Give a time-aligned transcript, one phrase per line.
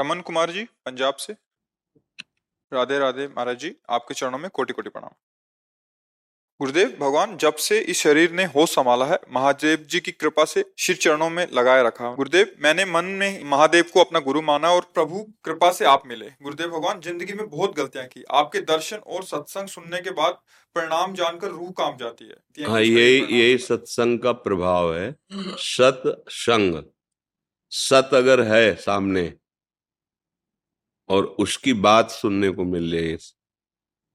[0.00, 1.32] रमन कुमार जी पंजाब से।
[2.72, 5.10] राधे राधे महाराज जी आपके चरणों में कोटि कोटि प्रणाम।
[6.60, 10.64] गुरुदेव भगवान जब से इस शरीर ने होश संभाला है महादेव जी की कृपा से
[10.78, 14.86] शिर चरणों में लगाए रखा गुरुदेव मैंने मन में महादेव को अपना गुरु माना और
[14.94, 19.24] प्रभु कृपा से आप मिले। गुरुदेव भगवान ज़िंदगी में बहुत गलतियाँ की। आपके दर्शन और
[19.24, 20.38] सत्संग सुनने के बाद
[20.76, 25.10] परिणाम जानकर रूह काम जाती है। हाँ यही यही सत्संग का प्रभाव है।
[25.58, 26.82] सत संग
[27.72, 29.32] सत अगर है सामने
[31.10, 33.16] और उसकी बात सुनने को मिल रही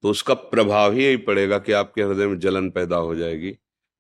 [0.04, 3.54] तो उसका प्रभाव ही यही पड़ेगा कि आपके हृदय में जलन पैदा हो जाएगी।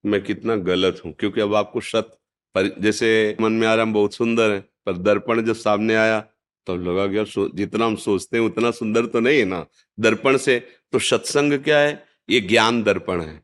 [0.04, 2.18] मैं कितना गलत हूँ, क्योंकि अब आपको सत
[2.56, 6.20] पर, जैसे मन में आ रहा हम बहुत सुंदर है, पर दर्पण जब सामने आया
[6.68, 7.24] तो लगा गया
[7.56, 9.66] जितना हम सोचते हैं, उतना सुंदर तो नहीं है ना।
[9.98, 10.60] दर्पण से
[10.94, 12.04] तो सत्संग क्या है?
[12.30, 13.42] ये ज्ञान दर्पण है।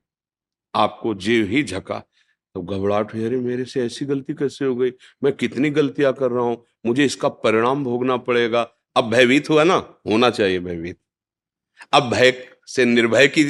[0.74, 2.00] आपको जीव ही झका।
[2.56, 4.92] तो घबराहट हुई, अरे मेरे से ऐसी गलती कैसे हो गई?
[5.24, 6.64] मैं कितनी गलतियाँ कर रहा हूँ?
[6.86, 8.64] मुझे इसका परिणाम भोगना पड़ेगा।
[8.96, 9.76] अब भयभीत हुआ ना,
[10.08, 10.98] होना चाहिए भयभीत।
[11.94, 13.44] अब भय से निर्भय की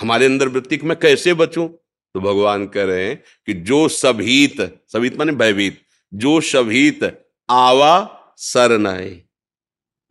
[0.00, 1.68] हमारे अंदर वृत्ति मैं कैसे बचूं?
[1.68, 5.80] तो भगवान कह रहे हैं कि जो सभीत सभीत माने भयभीत,
[6.14, 8.70] जो सभीत आवा सर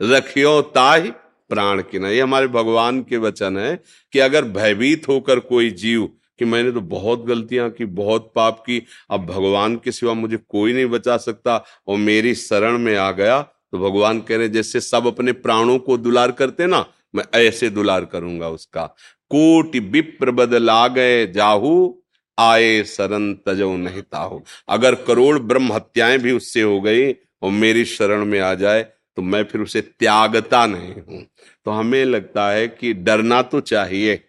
[0.02, 1.12] रखियो ताहि
[1.50, 6.06] प्राण की ये हमारे भगवान के वचन है कि अगर भयभीत होकर कोई जीव
[6.40, 10.74] कि मैंने तो बहुत गलतियाँ की, बहुत पाप की, अब भगवान के सिवा मुझे कोई
[10.74, 13.42] नहीं बचा सकता और मेरी शरण में आ गया
[13.74, 16.86] तो भगवान कह रहे जैसे सब अपने प्राणों को दुलार करते ना,
[17.16, 18.86] मैं ऐसे दुलार करूँगा उसका।
[19.32, 22.04] कोटि विप्र बदला गए, जाहू,
[22.38, 27.86] आए शरण तजो नहीं ताहू। अगर करोड़ ब्रह्म हत्याएँ भी उससे हो गई और मेरी
[27.86, 28.84] शरण में आ जाए
[29.18, 31.26] तो मैं फिर उसे त्यागता नहीं हूँ।
[31.66, 34.20] तो हमें लगता है कि डरना तो चाहिए।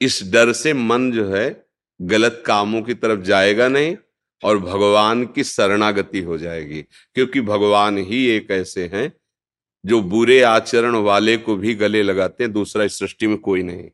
[0.00, 1.66] इस डर से मन जो है,
[2.00, 3.96] गलत कामों की तरफ़ जाएगा नहीं
[4.42, 9.12] और भगवान की शरणागति हो जाएगी। क्योंकि भगवान ही एक ऐसे हैं
[9.86, 13.90] जो बुरे आचरण वाले को भी गले लगाते हैं, दूसरा इस सृष्टि में कोई नहीं।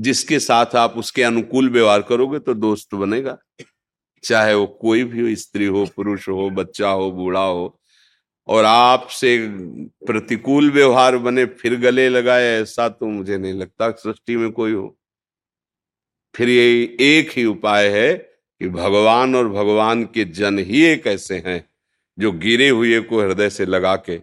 [0.00, 3.38] जिसके साथ आप उसके अनुकूल व्यवहार करोगे तो दोस्त बनेगा।
[4.24, 7.80] चाहे वो कोई भी स्त्री हो, पुरुष हो, बच्चा हो, बूढ़ा हो,
[8.46, 9.48] और आपसे
[10.06, 14.98] प्रतिकूल व्यवहार बने, फिर गले लगाए, ऐसा तो मुझे नहीं लगता सृष्टि में कोई हो।
[16.36, 21.42] फिर ये एक ही उपाय है कि भगवान और भगवान के जन ही एक ऐसे
[21.46, 21.64] हैं
[22.18, 24.20] जो गिरे हुए को हृदय से लगा के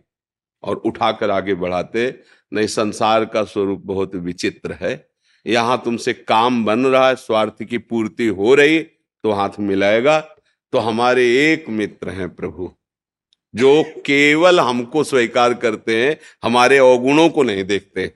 [0.64, 2.20] और उठाकर आगे बढ़ाते।
[2.52, 4.94] नहीं, संसार का स्वरूप बहुत विचित्र है।
[5.46, 10.20] यहाँ तुमसे काम बन रहा है, स्वार्थ की पूर्ति हो रही तो हाथ मिलाएगा।
[10.74, 12.72] तो हमारे एक मित्र हैं प्रभु,
[13.54, 18.08] जो केवल हमको स्वीकार करते हैं, हमारे अवगुणों को नहीं देखते।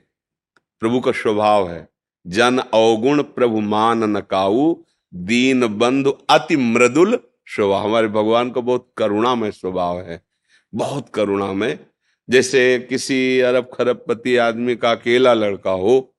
[0.82, 1.86] प्रभु का स्वभाव है।
[2.26, 4.74] जन अवगुण प्रभु मान नकाऊ
[5.12, 10.20] दीन बंधु अति मृदुल स्वभाव। हमारे भगवान का बहुत करुणामय स्वभाव है,
[10.72, 11.78] बहुत करुणामय।
[12.28, 16.14] जैसे किसी अरब खरबपति आदमी का अकेला लड़का हो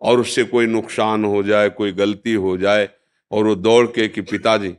[0.00, 2.88] और उससे कोई नुकसान हो जाए, कोई गलती हो जाए
[3.32, 4.74] और वो दौड़ के कि पिताजी,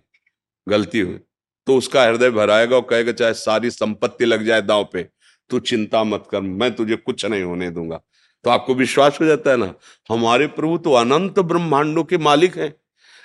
[0.68, 1.20] गलती हुई
[1.68, 5.04] तो उसका हृदय भराएगा और कहेगा, चाहे सारी संपत्ति लग जाए दांव पे,
[5.50, 8.00] तू चिंता मत कर, मैं तुझे कुछ नहीं होने दूँगा।
[8.44, 9.74] तो आपको विश्वास हो जाता है ना?
[10.10, 12.74] हमारे प्रभु तो अनंत ब्रह्मांडों के मालिक हैं।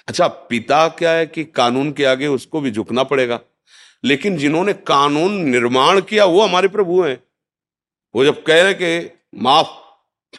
[0.08, 3.40] अच्छा पिता क्या है कि कानून के आगे उसको भी झुकना पड़ेगा?
[4.04, 7.22] लेकिन जिन्होंने कानून निर्माण किया, वो हमारे प्रभु हैं।
[8.14, 9.66] वो जब कह रहे कि माफ़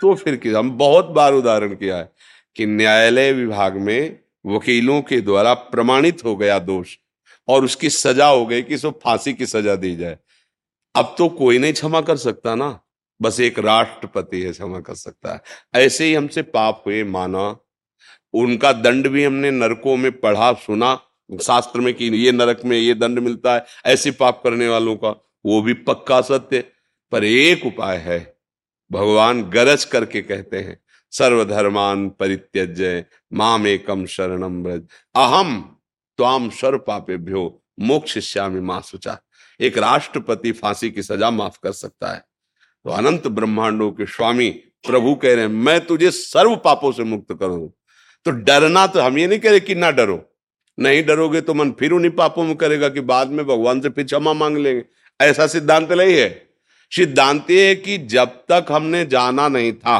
[0.01, 2.11] तो फिर किया हम बहुत बार उदाहरण किया है
[2.55, 6.97] कि न्यायालय विभाग में वकीलों के द्वारा प्रमाणित हो गया दोष
[7.47, 10.17] और उसकी सजा हो गई कि फांसी की सजा दी जाए।
[10.95, 12.79] अब तो कोई नहीं क्षमा कर सकता ना।
[13.21, 15.41] बस एक राष्ट्रपति है, क्षमा कर सकता है।
[15.75, 17.57] ऐसे ही हमसे पाप हुए, माना।
[18.33, 20.95] उनका दंड भी हमने नरकों में पढ़ा, सुना।
[21.41, 25.09] शास्त्र में कि ये नरक में ये दंड मिलता है, ऐसे पाप करने वालों का,
[25.45, 26.63] वो भी पक्का सत्य
[27.11, 28.37] पर एक उपाय है,
[28.91, 30.79] भगवान गरज करके कहते हैं,
[31.11, 35.77] सर्वधर्मान परित्यज्य माम एकम शरणम ब्रज अहम
[36.17, 39.19] त्वाम सर्व पापेभ्यो मोक्ष श्यामी माँ सुचा
[39.61, 42.23] एक राष्ट्रपति फांसी की सजा माफ़ कर सकता है।
[42.87, 44.49] तो अनंत ब्रह्मांडों के स्वामी
[44.87, 47.67] प्रभु कह रहे हैं, मैं तुझे सर्व पापों से मुक्त करूँ।
[48.25, 50.19] तो डरना तो हम ये नहीं कह रहे कि ना डरो।
[50.77, 54.05] नहीं डरोगे तो मन फिर उन्हीं पापों में करेगा कि बाद में भगवान से फिर
[54.05, 54.83] क्षमा मांग लेंगे।
[55.19, 56.29] ऐसा सिद्धांत नहीं है।
[56.91, 59.99] सिद्धांत है कि जब तक हमने जाना नहीं था,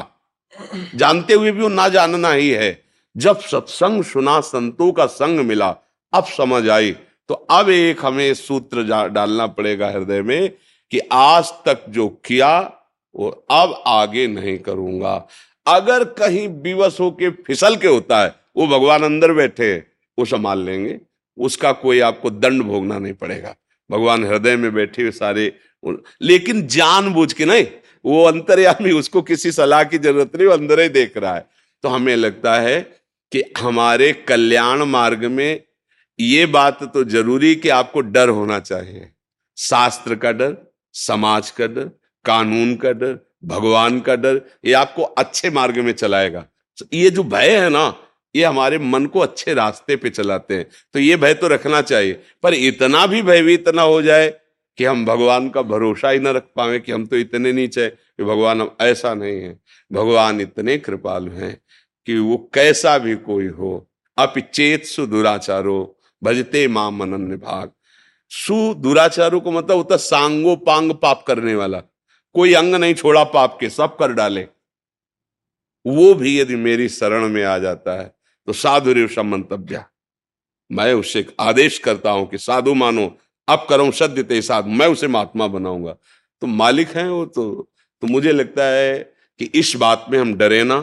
[0.95, 2.71] जानते हुए भी वो ना जानना ही है,
[3.15, 5.75] जब सत्संग सुना, संतों का संग मिला,
[6.13, 6.91] अब समझ आई
[7.29, 10.49] तो अब एक हमें सूत्र डालना पड़ेगा हृदय में
[10.91, 12.73] कि आज तक जो किया
[13.17, 15.27] वो अब आगे नहीं करूँगा।
[15.67, 19.75] अगर कहीं विवश होके फिसल के होता है, वो भगवान अंदर बैठे,
[20.17, 20.99] वो संभाल लेंगे।
[21.37, 23.55] उसका कोई आपको दंड भोगना नहीं पड़ेगा।
[23.89, 25.53] भगवान हृदय में बैठे हुए सारे
[26.21, 27.65] लेकिन जान बूझ के नहीं,
[28.05, 31.45] वो अंतर्यामी, उसको किसी सलाह की ज़रूरत नहीं, वो अंदर ही देख रहा है।
[31.83, 32.79] तो हमें लगता है
[33.31, 35.61] कि हमारे कल्याण मार्ग में
[36.19, 39.07] ये बात तो ज़रूरी कि आपको डर होना चाहिए।
[39.57, 40.55] शास्त्र का डर,
[40.93, 41.89] समाज का डर
[42.27, 46.45] कानून का डर, भगवान का डर, ये आपको अच्छे मार्ग में चलाएगा।
[46.93, 47.93] ये जो भय है ना,
[48.35, 52.13] ये हमारे मन को अच्छे रास्ते पे चलाते हैं। तो ये भय तो रखना चाहिए,
[52.43, 54.29] पर इतना भी भयभीत ना हो जाए
[54.77, 58.23] कि हम भगवान का भरोसा ही ना रख पाए कि हम तो इतने नीचे कि
[58.23, 59.57] भगवान हम ऐसा नहीं है।
[59.91, 61.55] भगवान इतने कृपालु हैं
[62.07, 63.87] कि वो कैसा भी कोई हो,
[64.17, 67.71] अपिचेत सुदुराचारो भजते माँ मनन भाग
[68.31, 71.81] सु दुराचारों को मतलब होता सांगो पांग पाप करने वाला।
[72.37, 74.41] कोई अंग नहीं छोड़ा पाप के, सब कर डाले।
[75.85, 78.13] वो भी यदि मेरी शरण में आ जाता है
[78.47, 79.83] तो साधु रेवशा मंतव्य,
[80.71, 83.05] मैं उससे आदेश करता हूँ कि साधु मानो,
[83.47, 85.95] अब करो सद्य ते साधु, मैं उसे महात्मा बनाऊँगा।
[86.41, 87.67] तो मालिक है वो तो
[88.03, 88.97] तो मुझे लगता है
[89.39, 90.79] कि इस बात में हम डरे ना,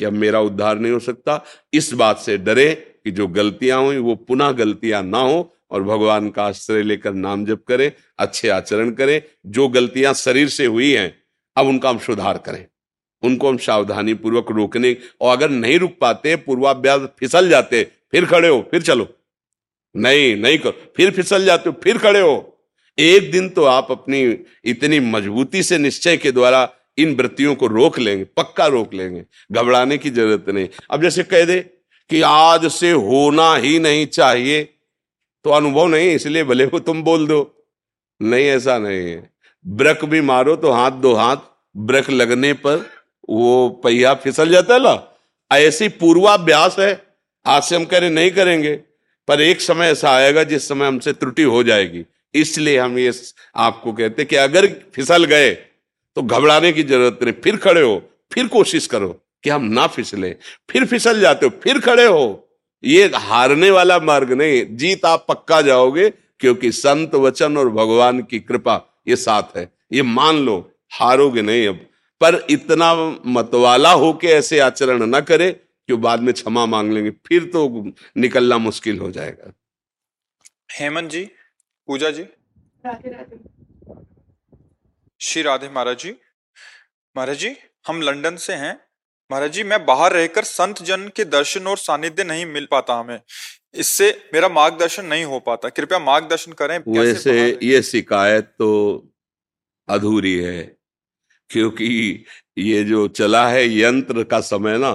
[0.00, 1.40] कि अब मेरा उद्धार नहीं हो सकता।
[1.72, 6.30] इस बात से डरे कि जो गलतियाँ हुई, वो पुनः गलतियाँ ना हो और भगवान
[6.30, 11.22] का आश्रय लेकर नाम जप करें, अच्छे आचरण करें, जो गलतियाँ शरीर से हुई हैं,
[11.56, 12.66] अब उनका हम सुधार करें।
[13.22, 18.48] उनको हम सावधानी पूर्वक रोकने, और अगर नहीं रुक पाते, पूर्वाभ्यास फिसल जाते, फिर खड़े
[18.48, 19.08] हो, फिर चलो।
[19.96, 22.60] नहीं नहीं करो, फिर फिसल जाते हो, फिर खड़े हो।
[22.98, 27.98] एक दिन तो आप अपनी इतनी मजबूती से निश्चय के द्वारा इन वृत्तियों को रोक
[27.98, 31.60] लेंगे, पक्का रोक लेंगे, घबराने की ज़रूरत नहीं। अब जैसे कह दे
[32.10, 34.68] कि आज से होना ही नहीं चाहिए
[35.44, 37.40] तो अनुभव नहीं इसलिए भले को तुम बोल दो।
[38.20, 39.30] नहीं, ऐसा नहीं है।
[39.64, 41.36] ब्रक भी मारो तो हाथ दो हाथ,
[41.74, 42.84] ब्रक लगने पर
[43.28, 45.08] वो पहिया फिसल जाता है ना
[45.50, 47.02] ऐसी पूर्वाभ्यास है,
[47.46, 48.74] आज से हम कह रहे नहीं करेंगे,
[49.28, 53.12] पर एक समय ऐसा आएगा जिस समय हमसे त्रुटि हो जाएगी। इसलिए हम ये
[53.56, 55.50] आपको कहते कि अगर फिसल गए
[56.16, 59.08] तो घबराने की ज़रूरत नहीं। फिर खड़े हो, फिर कोशिश करो
[59.44, 60.30] कि हम ना फिसले।
[60.70, 62.41] फिर फिसल जाते हो, फिर खड़े हो।
[62.84, 68.40] ये हारने वाला मार्ग नहीं। जीत आप पक्का जाओगे क्योंकि संत वचन और भगवान की
[68.40, 68.76] कृपा
[69.08, 70.58] ये साथ है। ये मान लो
[70.92, 71.86] हारोगे नहीं अब।
[72.20, 72.94] पर इतना
[73.26, 75.50] मतवाला होके ऐसे आचरण न करे
[75.88, 79.52] कि बाद में क्षमा मांग लेंगे फिर तो निकलना मुश्किल हो जाएगा।
[80.72, 81.24] हेमंत जी
[81.88, 82.22] पूजा जी।
[82.86, 83.36] राधे राधे।
[85.20, 86.14] श्री राधे महाराज जी।
[87.16, 87.54] महाराज जी
[87.86, 88.78] हम लंदन से हैं।
[89.32, 93.20] महाराज जी मैं बाहर रहकर संत जन के दर्शन और सानिध्य नहीं मिल पाता हमें।
[93.74, 98.68] इससे मेरा मार्गदर्शन नहीं हो पाता। कृपया मार्गदर्शन करें वैसे ये शिकायत तो
[99.88, 100.60] अधूरी है
[101.50, 101.88] क्योंकि
[102.58, 104.92] ये जो चला है यंत्र का समय ना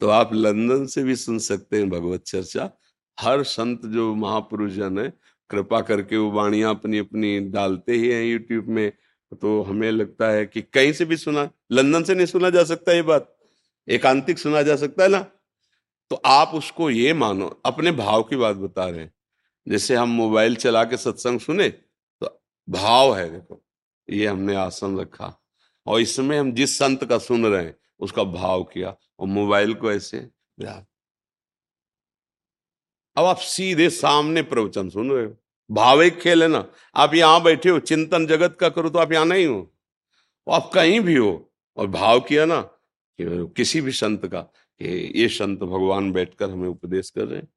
[0.00, 2.70] तो आप लंदन से भी सुन सकते हैं भगवत चर्चा।
[3.18, 5.08] हर संत जो महापुरुष जन है
[5.50, 8.90] कृपा करके वो वाणियाँ अपनी अपनी डालते ही हैं यूट्यूब में
[9.42, 12.92] तो हमें लगता है कि कहीं से भी सुना लंदन से नहीं सुना जा सकता
[12.92, 13.36] ये बात।
[13.88, 15.20] एकांतिक सुना जा सकता है ना?
[16.10, 19.12] तो आप उसको ये मानो, अपने भाव की बात बता रहे हैं।
[19.66, 23.62] जैसे हम मोबाइल चला के सत्संग सुने तो भाव है देखो,
[24.08, 25.36] ये हमने आसन रखा।
[25.86, 29.92] और इसमें हम जिस संत का सुन रहे हैं, उसका भाव किया। और मोबाइल को
[29.92, 30.18] ऐसे
[33.16, 35.36] अब आप सीधे सामने प्रवचन सुन रहे हो।
[35.70, 36.64] भाव एक खेल है ना?
[36.96, 39.72] आप यहाँ बैठे हो, चिंतन जगत का करो तो आप यहाँ नहीं हो।
[40.46, 42.60] आप कहीं भी हो, और भाव किया ना
[43.28, 44.40] किसी भी संत का
[44.78, 47.48] कि ये संत भगवान बैठकर हमें उपदेश कर रहे हैं।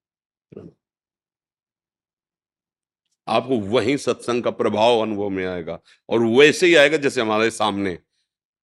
[3.27, 5.79] आपको वही सत्संग का प्रभाव अनुभव में आएगा
[6.09, 7.99] और वैसे ही आएगा जैसे हमारे सामने।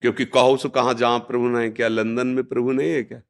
[0.01, 1.89] क्योंकि कहो सो कहा जहाँ प्रभु नहीं क्या?
[1.89, 3.23] लंदन में प्रभु नहीं है क्या?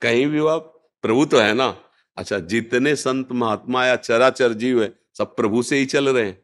[0.00, 1.84] कहीं भी आप, प्रभु तो है ना।
[2.16, 6.42] अच्छा जितने संत महात्मा या चराचर जीव है, सब प्रभु से ही चल रहे हैं।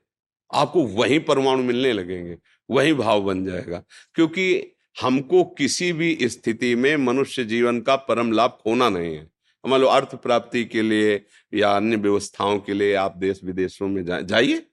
[0.55, 2.39] आपको वही परमाणु मिलने लगेंगे,
[2.71, 3.85] वही भाव बन जाएगा।
[4.15, 9.31] क्योंकि हमको किसी भी स्थिति में मनुष्य जीवन का परम लाभ खोना नहीं है।
[9.65, 11.25] मान लो अर्थ प्राप्ति के लिए
[11.55, 14.67] या अन्य व्यवस्थाओं के लिए आप देश विदेशों में जाइए,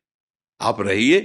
[0.62, 1.20] आप रहिए।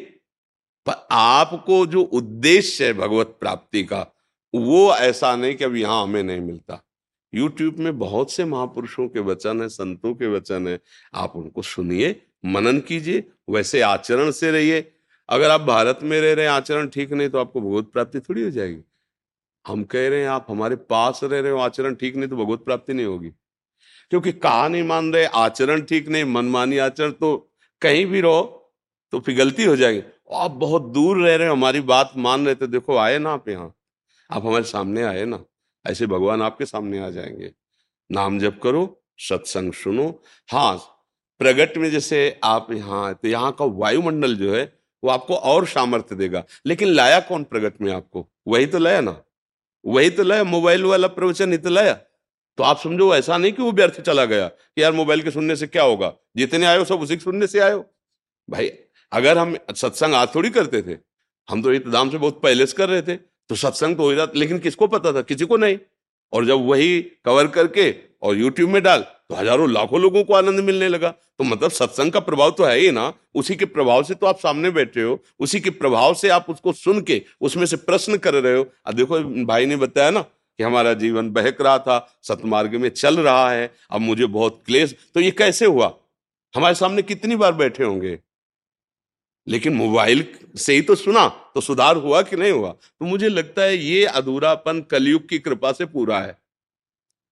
[0.87, 4.07] पर आपको जो उद्देश्य है भगवत प्राप्ति का,
[4.55, 6.83] वो ऐसा नहीं कि अब यहाँ हमें नहीं मिलता।
[7.35, 10.79] यूट्यूब में बहुत से महापुरुषों के वचन है, संतों के वचन है,
[11.15, 14.93] आप उनको सुनिए, मनन कीजिए, वैसे आचरण से रहिए।
[15.29, 18.43] अगर आप भारत में रह रहे हैं, आचरण ठीक नहीं तो आपको भगवत प्राप्ति थोड़ी
[18.43, 18.83] हो जाएगी।
[19.67, 22.65] हम कह रहे हैं, आप हमारे पास रह रहे हो, आचरण ठीक नहीं तो भगवत
[22.65, 23.29] प्राप्ति नहीं होगी।
[24.11, 27.37] क्योंकि कहा नहीं मान रहे, आचरण ठीक नहीं, मनमानी आचरण तो
[27.83, 28.43] कहीं भी रहो
[29.13, 30.03] तो फिर गलती हो जाएगी।
[30.33, 33.49] आप बहुत दूर रह रहे हो, हमारी बात मान रहे थे, देखो, आए ना आप
[33.49, 33.73] यहाँ।
[34.31, 35.43] आप हमारे सामने आए ना,
[35.85, 37.53] ऐसे भगवान आपके सामने आ जाएँगे।
[38.11, 40.09] नाम जप करो, सत्संग सुनो।
[40.49, 40.77] हाँ
[41.41, 44.65] प्रगट में जैसे आप यहाँ तो यहाँ का वायुमंडल जो है,
[45.03, 48.27] वो आपको और सामर्थ्य देगा। लेकिन लाया कौन प्रगट में आपको?
[48.49, 49.21] वही तो लाया ना?
[49.85, 51.93] वही तो लाया, मोबाइल वाला प्रवचन ही तो लाया।
[52.59, 55.57] तो आप समझो, ऐसा नहीं कि वो व्यर्थ चला गया कि यार मोबाइल के सुनने
[55.57, 56.13] से क्या होगा?
[56.37, 57.85] जितने आयो सब उसी के सुनने से आयो
[58.49, 58.69] भाई,
[59.13, 60.97] अगर हम सत्संग आज थोड़ी करते थे,
[61.49, 64.39] हम तो इंतज़ाम से बहुत पहले से कर रहे थे तो सत्संग तो हो जाता
[64.39, 65.23] लेकिन किसको पता था?
[65.23, 65.79] किसी को नहीं।
[66.33, 70.61] और जब वही कवर करके और यूट्यूब में डाल तो हज़ारों लाखों लोगों को आनंद
[70.61, 74.15] मिलने लगा। तो मतलब सत्संग का प्रभाव तो है ही ना। उसी के प्रभाव से
[74.15, 77.77] तो आप सामने बैठे हो। उसी के प्रभाव से आप उसको सुन के उसमें से
[77.79, 81.79] प्रश्न कर रहे हो। अब देखो, भाई ने बताया ना कि हमारा जीवन बहक रहा
[81.79, 85.93] था, सतमार्ग में चल रहा है, अब मुझे बहुत क्लेश। तो ये कैसे हुआ?
[86.55, 88.19] हमारे सामने कितनी बार बैठे होंगे?
[89.47, 92.71] लेकिन मोबाइल से ही तो सुना तो सुधार हुआ कि नहीं हुआ?
[92.71, 96.39] तो मुझे लगता है ये अधूरापन कलयुग की कृपा से पूरा है।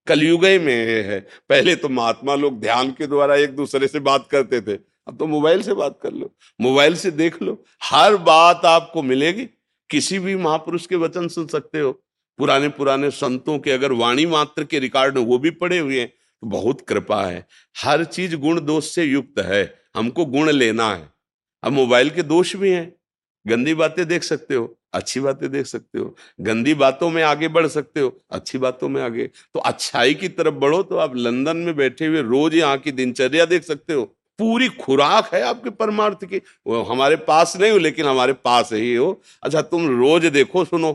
[0.09, 4.61] कलयुग में है पहले तो महात्मा लोग ध्यान के द्वारा एक दूसरे से बात करते
[4.61, 4.73] थे,
[5.07, 9.45] अब तो मोबाइल से बात कर लो, मोबाइल से देख लो, हर बात आपको मिलेगी।
[9.89, 11.91] किसी भी महापुरुष के वचन सुन सकते हो।
[12.39, 16.47] पुराने पुराने संतों के अगर वाणी मात्र के रिकॉर्ड वो भी पड़े हुए हैं तो
[16.47, 19.63] बहुत कृपा है। हर चीज़ गुण दोष से युक्त है,
[19.95, 21.09] हमको गुण लेना है।
[21.63, 22.93] अब मोबाइल के दोष भी हैं।
[23.45, 27.67] गंदी बातें देख सकते हो। अच्छी बातें देख सकते हो, गंदी बातों में आगे बढ़
[27.67, 31.75] सकते हो, अच्छी बातों में आगे। तो अच्छाई की तरफ़ बढ़ो तो आप लंदन में
[31.75, 34.03] बैठे हुए रोज यहाँ की दिनचर्या देख सकते हो।
[34.39, 38.95] पूरी खुराक है आपके परमार्थ की। वो हमारे पास नहीं हो, लेकिन हमारे पास ही
[38.95, 40.91] हो। अच्छा तुम रोज देखो, सुनो।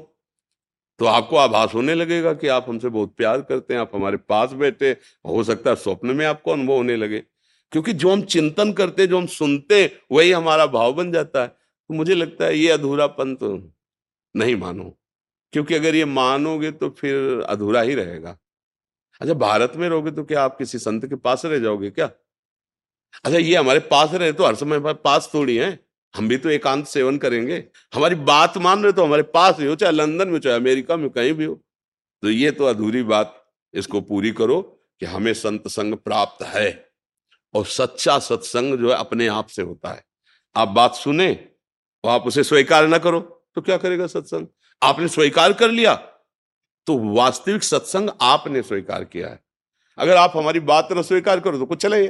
[1.00, 4.52] तो आपको आभास होने लगेगा कि आप हमसे बहुत प्यार करते हैं, आप हमारे पास
[4.52, 4.90] बैठे।
[5.26, 7.18] हो सकता है स्वप्न में आपको अनुभव होने लगे।
[7.72, 11.94] क्योंकि जो हम चिंतन करते जो हम सुनते वही हमारा भाव बन जाता है। तो
[11.94, 13.73] मुझे लगता है ये अधूरापन तो
[14.36, 14.98] नहीं मानो।
[15.52, 18.38] क्योंकि अगर ये मानोगे तो फिर अधूरा ही रहेगा।
[19.20, 22.10] अच्छा भारत में रहोगे तो क्या आप किसी संत के पास रह जाओगे क्या?
[23.24, 25.84] अच्छा ये हमारे पास रहे तो हर समय हमारे पास थोड़ी है।
[26.16, 27.64] हम भी तो एकांत सेवन करेंगे।
[27.94, 31.10] हमारी बात मान रहे तो हमारे पास ही हो, चाहे लंदन में चाहे अमेरिका में
[31.10, 31.54] कहीं भी हो।
[32.22, 33.40] तो ये तो अधूरी बात।
[33.74, 34.60] इसको पूरी करो
[35.00, 36.92] कि हमें संत संग प्राप्त है।
[37.54, 40.04] और सच्चा सत्संग जो है अपने आप से होता है।
[40.56, 41.48] आप बात सुने
[42.04, 44.46] और आप उसे स्वीकार ना करो। तो क्या करेगा सत्संग?
[44.82, 45.94] आपने स्वीकार कर लिया।
[46.86, 49.40] तो वास्तविक सत्संग आपने स्वीकार किया है।
[49.98, 52.06] अगर आप हमारी बात न स्वीकार करो तो कुछ चले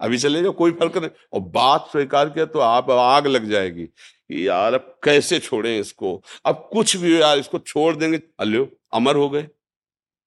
[0.00, 3.88] अभी चले जाओ कोई फ़र्क नहीं। और बात स्वीकार किया तो आप आग लग जाएगी
[4.38, 6.22] यार अब कैसे छोड़ें इसको?
[6.46, 9.48] अब कुछ भी यार, इसको छोड़ देंगे। अल्यो, अमर हो गए।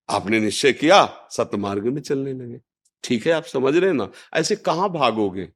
[0.10, 2.60] आपने निश्चय किया सतमार्ग में चलने लगे।
[3.04, 4.10] ठीक है, आप समझ रहे हैं ना?
[4.34, 5.48] ऐसे कहाँ भागोगे?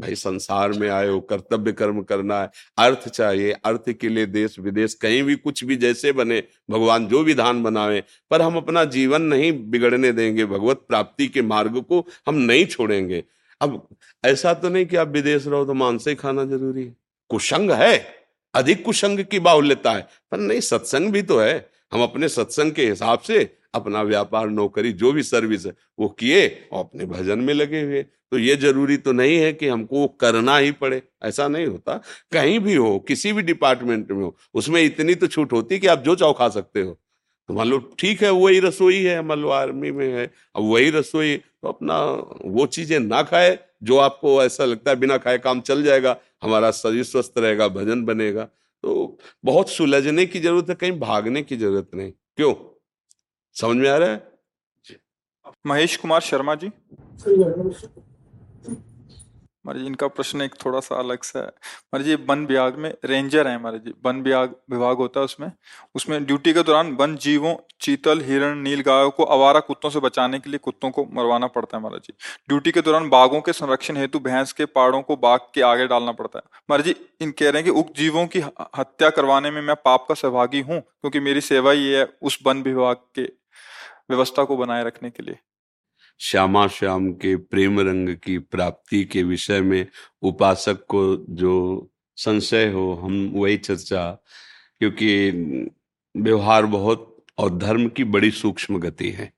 [0.00, 4.58] भाई, संसार में आए हो, कर्तव्य कर्म करना है, अर्थ चाहिए, अर्थ के लिए देश
[4.58, 9.22] विदेश कहीं भी कुछ भी जैसे बने, भगवान जो विधान बनावे, पर हम अपना जीवन
[9.22, 13.24] नहीं बिगड़ने देंगे, भगवत प्राप्ति के मार्ग को हम नहीं छोड़ेंगे।
[13.60, 13.88] अब
[14.24, 16.96] ऐसा तो नहीं कि आप विदेश रहो तो मांस ही खाना ज़रूरी है।
[17.28, 18.14] कुशंग है,
[18.54, 22.88] अधिक कुशंग की बाहुल्यता है, पर नहीं, सत्संग भी तो है। हम अपने सत्संग के
[22.88, 23.42] हिसाब से
[23.74, 28.02] अपना व्यापार, नौकरी, जो भी सर्विस है, वो किए और अपने भजन में लगे हुए।
[28.02, 31.96] तो ये ज़रूरी तो नहीं है कि हमको वो करना ही पड़े। ऐसा नहीं होता।
[32.32, 36.02] कहीं भी हो, किसी भी डिपार्टमेंट में हो, उसमें इतनी तो छूट होती कि आप
[36.02, 36.98] जो चाहो खा सकते हो।
[37.48, 40.90] तो मान लो ठीक है, वही रसोई है मान लो आर्मी में है, अब वही
[40.90, 42.00] रसोई तो अपना
[42.44, 46.70] वो चीज़ें ना खाए, जो आपको ऐसा लगता है बिना खाए काम चल जाएगा, हमारा
[46.70, 48.48] शरीर स्वस्थ रहेगा, भजन बनेगा।
[48.82, 52.54] तो बहुत सुलझने की ज़रूरत है कहीं भागने की ज़रूरत नहीं। क्यों?
[53.54, 54.32] समझ में आ रहा है?
[55.66, 56.68] महेश कुमार शर्मा जी।
[59.64, 62.92] हमारे जी, इनका प्रश्न एक थोड़ा सा अलग सा है। महाराज जी, वन विभाग में
[63.04, 65.50] रेंजर है हमारे जी, वन विभाग विभाग होता है उसमें।
[65.94, 70.38] उसमें ड्यूटी के दौरान वन जीवों, चीतल, हिरण नील गायों को आवारा कुत्तों से बचाने
[70.38, 72.14] के लिए कुत्तों को मरवाना पड़ता है महाराज जी।
[72.48, 76.12] ड्यूटी के दौरान बाघों के संरक्षण हेतु भैंस के पाड़ों को बाघ के आगे डालना
[76.12, 78.40] पड़ता है। महाराज जी, इन कह रहे हैं कि उक्त जीवों की
[78.78, 82.62] हत्या करवाने में मैं पाप का सहभागी हूँ, क्योंकि मेरी सेवा ही है उस वन
[82.62, 83.30] विभाग के
[84.10, 85.38] व्यवस्था को बनाए रखने के लिए।
[86.20, 89.86] श्यामा श्याम के प्रेम रंग की प्राप्ति के विषय में
[90.22, 94.10] उपासक को जो संशय हो, हम वही चर्चा,
[94.78, 95.30] क्योंकि
[96.16, 99.32] व्यवहार बहुत और धर्म की बड़ी सूक्ष्म गति है।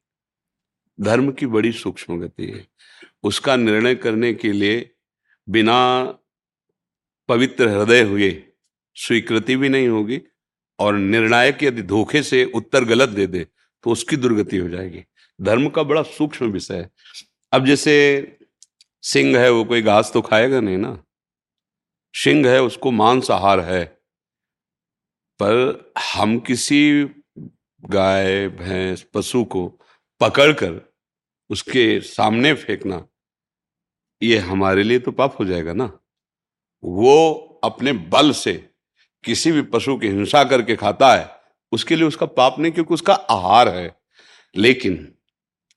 [1.00, 2.66] धर्म की बड़ी सूक्ष्म गति है।
[3.22, 4.90] उसका निर्णय करने के लिए
[5.48, 6.02] बिना
[7.28, 8.42] पवित्र हृदय हुए
[8.94, 10.20] स्वीकृति भी नहीं होगी
[10.78, 13.46] और निर्णायक यदि धोखे से उत्तर गलत दे दे
[13.84, 15.04] तो उसकी दुर्गति हो जाएगी।
[15.40, 16.90] धर्म का बड़ा सूक्ष्म विषय है।
[17.52, 18.36] अब जैसे
[19.02, 21.02] सिंह है, वो कोई घास तो खाएगा नहीं ना?
[22.14, 23.84] सिंह है, उसको मांसाहार है।
[25.40, 27.04] पर हम किसी
[27.84, 29.66] गाय, भैंस, पशु को
[30.20, 30.80] पकड़कर
[31.50, 33.06] उसके सामने फेंकना,
[34.22, 35.98] ये हमारे लिए तो पाप हो जाएगा ना?
[36.84, 38.52] वो अपने बल से
[39.24, 41.30] किसी भी पशु की हिंसा करके खाता है,
[41.72, 43.96] उसके लिए उसका पाप नहीं, क्योंकि उसका आहार है।
[44.56, 45.14] लेकिन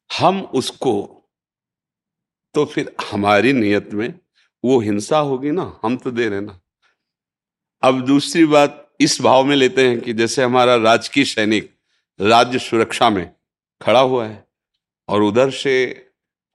[0.10, 0.94] हम उसको
[2.56, 4.14] तो फिर हमारी नियत में
[4.64, 6.60] वो हिंसा होगी ना, हम तो दे रहे ना।
[7.84, 11.76] अब दूसरी बात इस भाव में लेते हैं कि जैसे हमारा राजकीय सैनिक
[12.20, 13.30] राज्य सुरक्षा में
[13.82, 14.48] खड़ा हुआ है
[15.08, 16.06] और उधर से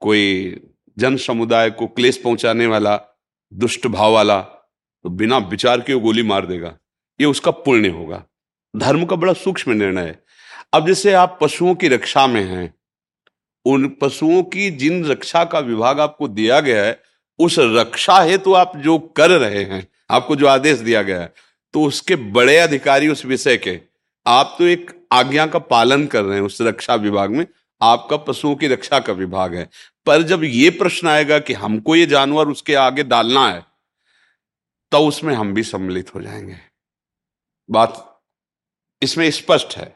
[0.01, 0.59] कोई
[0.99, 2.99] जन समुदाय को क्लेश पहुँचाने वाला,
[3.53, 6.77] दुष्ट भाव वाला तो बिना विचार के गोली मार देगा।
[7.19, 8.23] ये उसका पुण्य होगा।
[8.75, 10.23] धर्म का बड़ा सूक्ष्म निर्णय है।
[10.73, 12.73] अब जैसे आप पशुओं की रक्षा में हैं
[13.65, 16.99] उन पशुओं की जिन रक्षा का विभाग आपको दिया गया है,
[17.39, 21.33] उस रक्षा हेतु तो आप जो कर रहे हैं, आपको जो आदेश दिया गया है
[21.73, 23.79] तो उसके बड़े अधिकारी उस विषय के,
[24.25, 27.45] आप तो एक आज्ञा का पालन कर रहे हैं उस रक्षा विभाग में,
[27.81, 29.69] आपका पशुओं की रक्षा का विभाग है।
[30.05, 33.65] पर जब ये प्रश्न आएगा कि हमको ये जानवर उसके आगे डालना है
[34.91, 36.55] तो उसमें हम भी सम्मिलित हो जाएँगे।
[37.69, 38.21] बात
[39.01, 39.95] इसमें स्पष्ट है।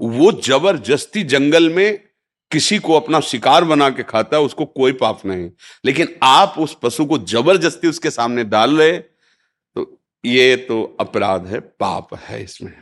[0.00, 2.07] वो ज़बरदस्ती जंगल में
[2.50, 5.50] किसी को अपना शिकार बना के खाता है, उसको कोई पाप नहीं।
[5.84, 11.60] लेकिन आप उस पशु को ज़बरदस्ती उसके सामने डाल रहे तो ये तो अपराध है,
[11.60, 12.72] पाप है इसमें।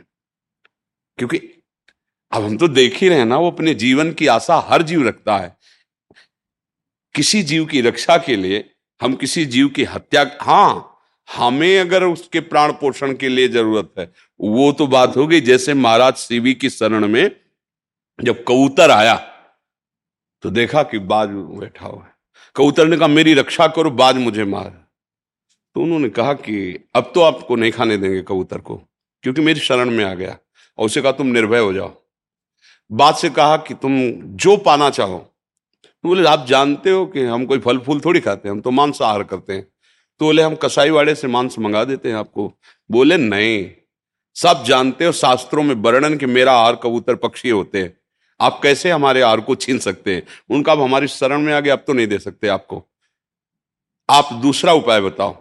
[1.17, 1.37] क्योंकि
[2.31, 5.37] अब हम तो देख ही रहे ना, वो अपने जीवन की आशा हर जीव रखता
[5.37, 5.55] है।
[7.15, 8.63] किसी जीव की रक्षा के लिए,
[9.01, 10.93] हम किसी जीव की हत्या हाँ
[11.27, 15.73] हमें अगर उसके प्राण पोषण के लिए ज़रूरत है, वो तो बात हो गई। जैसे
[15.73, 17.29] महाराज सीवी की शरण में
[18.19, 19.15] जब कबूतर आया
[20.41, 22.15] तो देखा कि बाज बैठा हुआ है।
[22.55, 24.87] कबूतर ने कहा मेरी रक्षा करो, बाज मुझे मार।
[25.75, 28.81] तो उन्होंने कहा कि, अब तो आपको नहीं खाने देंगे कबूतर को,
[29.23, 30.37] क्योंकि मेरी शरण में आ गया
[30.77, 32.01] और उसे कहा, तुम निर्भय हो जाओ।
[32.91, 35.33] बात से कहा कि, तुम जो पाना चाहो।
[35.85, 38.71] तो बोले, आप जानते हो कि हम कोई फल फूल थोड़ी खाते हैं, हम तो
[38.71, 39.63] मांस आहार करते हैं।
[40.19, 42.53] तो बोले, हम कसाई वाड़े से मांस मंगा देते हैं आपको।
[42.91, 43.71] बोले, नहीं,
[44.35, 47.97] सब जानते हो शास्त्रों में वर्णन कि मेरा आहार कबूतर पक्षी होते हैं।
[48.39, 50.23] आप कैसे हमारे आर को छीन सकते हैं?
[50.49, 52.83] उनका अब हमारी शरण में आ गया अब तो नहीं दे सकते आपको।
[54.09, 55.35] आप दूसरा उपाय बताओ।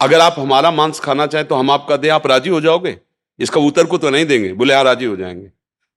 [0.00, 2.98] अगर आप हमारा मांस खाना चाहें तो हम आपका दें आप राज़ी हो जाओगे?
[3.38, 5.46] इस कबूतर को तो नहीं देंगे। बोले हाँ राज़ी हो जाएँगे।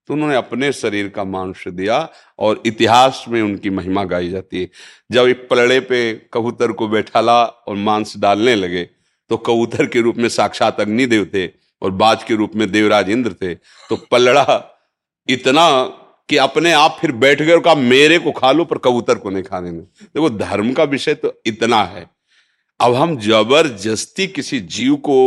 [0.09, 4.69] तो उन्होंने अपने शरीर का मांस दिया और इतिहास में उनकी महिमा गाई जाती है।
[5.11, 8.83] जब एक पलड़े पे कबूतर को बैठाला और मांस डालने लगे
[9.29, 11.47] तो कबूतर के रूप में साक्षात अग्निदेव थे
[11.81, 14.72] और बाज के रूप में देवराज इंद्र थे। तो पलड़ा
[15.29, 15.83] इतना
[16.29, 19.43] कि अपने आप फिर बैठ गए कहा मेरे को खा लो पर कबूतर को नहीं
[19.43, 22.09] खाने में। देखो, धर्म का विषय तो इतना है।
[22.79, 25.17] अब हम ज़बरदस्ती किसी जीव को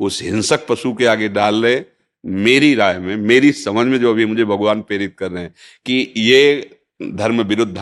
[0.00, 1.80] उस हिंसक पशु के आगे डाल रहे
[2.24, 5.54] मेरी राय में, मेरी समझ में जो अभी मुझे भगवान प्रेरित कर रहे हैं
[5.86, 6.70] कि ये
[7.02, 7.78] धर्म विरुद्ध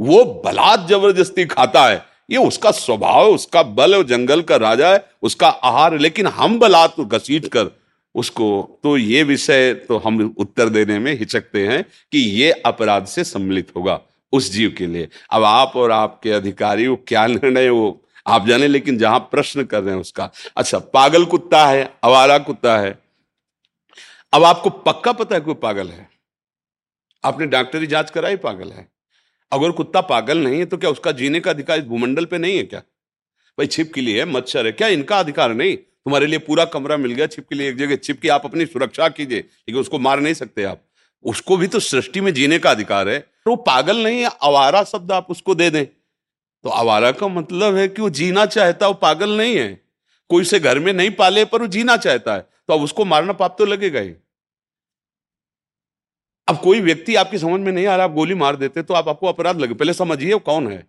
[0.00, 5.04] वो बलात् ज़बरदस्ती खाता है। ये उसका स्वभाव उसका बल और जंगल का राजा है,
[5.22, 7.64] उसका आहार है, लेकिन हम बलात् घसीट कर
[8.14, 13.24] उसको तो ये विषय तो हम उत्तर देने में हिचकते हैं कि ये अपराध से
[13.24, 14.00] सम्मिलित होगा
[14.32, 18.68] उस जीव के लिए। अब आप और आपके अधिकारी, वो क्या निर्णय, वो आप जाने,
[18.68, 22.98] लेकिन जहाँ प्रश्न कर रहे हैं उसका। अच्छा पागल कुत्ता है अवारा कुत्ता है।
[24.32, 26.08] अब आपको पक्का पता है कोई पागल है?
[27.24, 28.88] आपने डॉक्टरी जाँच कराई, पागल है?
[29.52, 32.56] अगर कुत्ता पागल नहीं है तो क्या उसका जीने का अधिकार इस भूमंडल पे नहीं
[32.56, 32.80] है क्या?
[33.58, 35.76] भाई छिपकली है, मच्छर है, क्या इनका अधिकार नहीं?
[36.06, 39.38] तुम्हारे लिए पूरा कमरा मिल गया छिपके लिए एक जगह छिपकी आप अपनी सुरक्षा कीजिए,
[39.38, 40.82] लेकिन उसको मार नहीं सकते आप।
[41.22, 45.12] उसको भी तो सृष्टि में जीने का अधिकार है। तो पागल नहीं है, आवारा शब्द
[45.12, 45.86] आप उसको दे दें।
[46.64, 49.80] तो आवारा का मतलब है कि वो जीना चाहता, वो पागल नहीं है।
[50.28, 53.32] कोई उसे घर में नहीं पाले, पर वो जीना चाहता है। तो अब उसको मारना
[53.32, 54.14] पाप तो लगेगा ही।
[56.48, 59.08] अब कोई व्यक्ति आपकी समझ में नहीं आ रहा, आप गोली मार देते तो आप,
[59.08, 60.86] आपको अपराध लगे। पहले समझिए वो कौन है।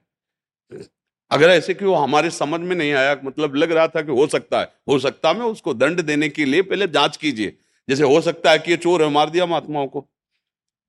[1.31, 4.27] अगर ऐसे कि वो हमारे समझ में नहीं आया मतलब लग रहा था कि हो
[4.27, 7.57] सकता है, हो सकता है उसको दंड देने के लिए पहले जाँच कीजिए।
[7.89, 10.05] जैसे हो सकता है कि ये चोर है, मार दिया महात्माओं को।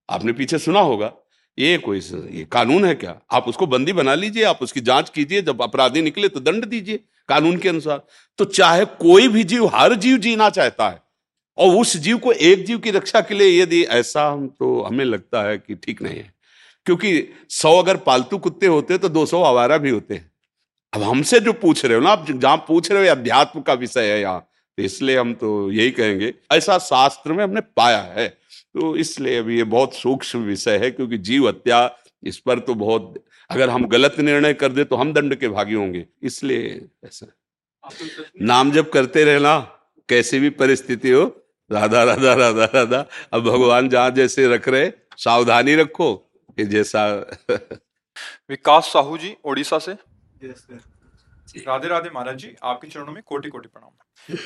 [0.08, 1.12] आपने पीछे सुना होगा,
[1.58, 3.18] ये कोई ये कानून है क्या?
[3.32, 7.00] आप उसको बंदी बना लीजिए, आप उसकी जाँच कीजिए, जब अपराधी निकले तो दंड दीजिए,
[7.28, 8.02] कानून के अनुसार।
[8.38, 11.02] तो चाहे कोई भी जीव, हर जीव जीना चाहता है,
[11.58, 15.04] और उस जीव को एक जीव की रक्षा के लिए यदि ऐसा हम तो हमें
[15.04, 16.32] लगता है कि ठीक नहीं है।
[16.86, 20.30] क्योंकि सौ अगर पालतू कुत्ते होते तो दो सौ आवारा भी होते हैं।
[20.92, 24.12] अब हमसे जो पूछ रहे हो ना, आप जहाँ पूछ रहे हो अध्यात्म का विषय
[24.12, 24.40] है यहाँ
[24.78, 29.56] तो इसलिए हम तो यही कहेंगे, ऐसा शास्त्र में हमने पाया है। तो इसलिए अभी
[29.56, 31.90] ये बहुत सूक्ष्म विषय है, क्योंकि जीव हत्या,
[32.22, 33.14] इस पर तो बहुत,
[33.50, 37.26] अगर हम गलत निर्णय कर दे तो हम दंड के भागी होंगे, इसलिए ऐसा
[38.42, 39.58] नाम जब करते रहना,
[40.08, 41.24] कैसी भी परिस्थिति हो,
[41.70, 46.12] राधा राधा राधा राधा, अब भगवान जहाँ जैसे रख रहे सावधानी रखो।
[46.58, 47.06] कि जैसा
[48.50, 49.96] विकास साहू जी ओडिशा से।
[51.58, 53.90] राधे राधे महाराज जी आपके चरणों में कोटि कोटि प्रणाम।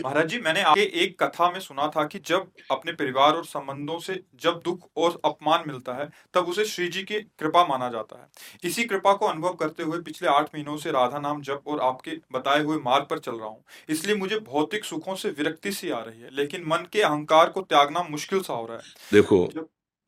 [0.04, 3.98] महाराज जी मैंने आपके एक कथा में सुना था कि जब अपने परिवार और संबंधों
[3.98, 8.20] से जब दुख और अपमान मिलता है तब उसे श्री जी की कृपा माना जाता
[8.20, 8.28] है।
[8.64, 12.16] इसी कृपा को अनुभव करते हुए पिछले आठ महीनों से राधा नाम जप और आपके
[12.32, 16.00] बताए हुए मार्ग पर चल रहा हूँ। इसलिए मुझे भौतिक सुखों से विरक्ति सी आ
[16.00, 19.46] रही है लेकिन मन के अहंकार को त्यागना मुश्किल सा हो रहा है। देखो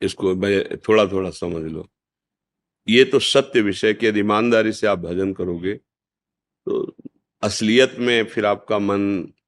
[0.03, 0.35] इसको
[0.87, 1.87] थोड़ा थोड़ा समझ लो।
[2.87, 6.95] ये तो सत्य विषय की यदि ईमानदारी से आप भजन करोगे तो
[7.43, 9.03] असलियत में फिर आपका मन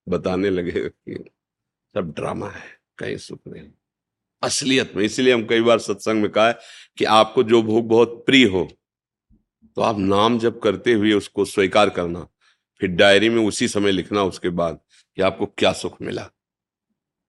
[0.09, 1.23] बताने लगेगा कि
[1.95, 3.69] सब ड्रामा है, कहीं सुख नहीं।
[4.43, 6.57] असलियत में, इसलिए हम कई बार सत्संग में कहा है
[6.97, 8.67] कि आपको जो भोग बहुत प्रिय हो
[9.77, 12.27] तो आप नाम जब करते हुए उसको स्वीकार करना,
[12.81, 14.79] फिर डायरी में उसी समय लिखना, उसके बाद
[15.17, 16.29] कि आपको क्या सुख मिला।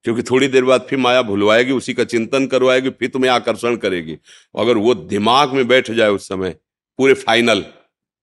[0.06, 4.16] क्योंकि थोड़ी देर बाद फिर माया भुलवाएगी, उसी का चिंतन करवाएगी, फिर तुम्हें आकर्षण करेगी।
[4.58, 6.50] अगर वो दिमाग में बैठ जाए उस समय,
[6.98, 7.64] पूरे फाइनल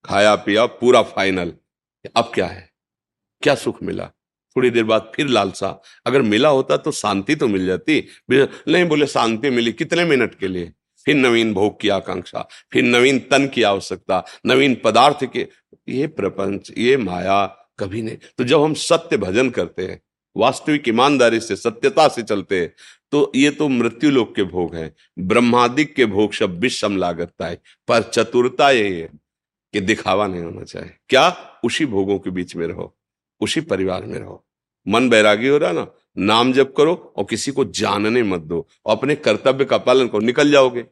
[0.05, 1.51] खाया पिया, पूरा फाइनल
[2.15, 2.69] अब क्या है?
[3.43, 4.05] क्या सुख मिला?
[4.55, 5.67] थोड़ी देर बाद फिर लालसा।
[6.05, 10.47] अगर मिला होता तो शांति तो मिल जाती। नहीं बोले शांति मिली, कितने मिनट के
[10.47, 10.71] लिए?
[11.05, 15.47] फिर नवीन भोग की आकांक्षा, फिर नवीन तन की आवश्यकता, नवीन पदार्थ के।
[15.89, 17.45] ये प्रपंच, ये माया
[17.79, 20.01] कभी नहीं। तो जब हम सत्य भजन करते हैं
[20.37, 22.73] वास्तविक ईमानदारी से, सत्यता से चलते हैं।
[23.11, 27.55] तो ये तो मृत्यु लोक के भोग हैं। ब्रह्मादिक के भोग सब विषम लागता है
[27.87, 29.09] पर चतुरता ये है
[29.73, 31.51] कि दिखावा नहीं होना चाहिए। क्या?
[31.63, 32.97] उसी भोगों के बीच में रहो।
[33.41, 34.45] उसी परिवार में रहो।
[34.87, 35.87] मन बैरागी हो रहा ना?
[36.17, 40.19] नाम जप करो और किसी को जानने मत दो। और अपने कर्तव्य का पालन करो।
[40.19, 40.85] निकल जाओगे।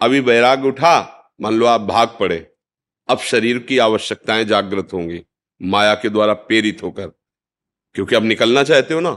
[0.00, 2.52] अभी बैराग उठा, मान लो आप भाग पड़े।
[3.08, 5.22] अब शरीर की आवश्यकताएँ जागृत होंगी।
[5.62, 7.19] माया के द्वारा प्रेरित होकर।
[7.94, 9.12] क्योंकि अब निकलना चाहते हो ना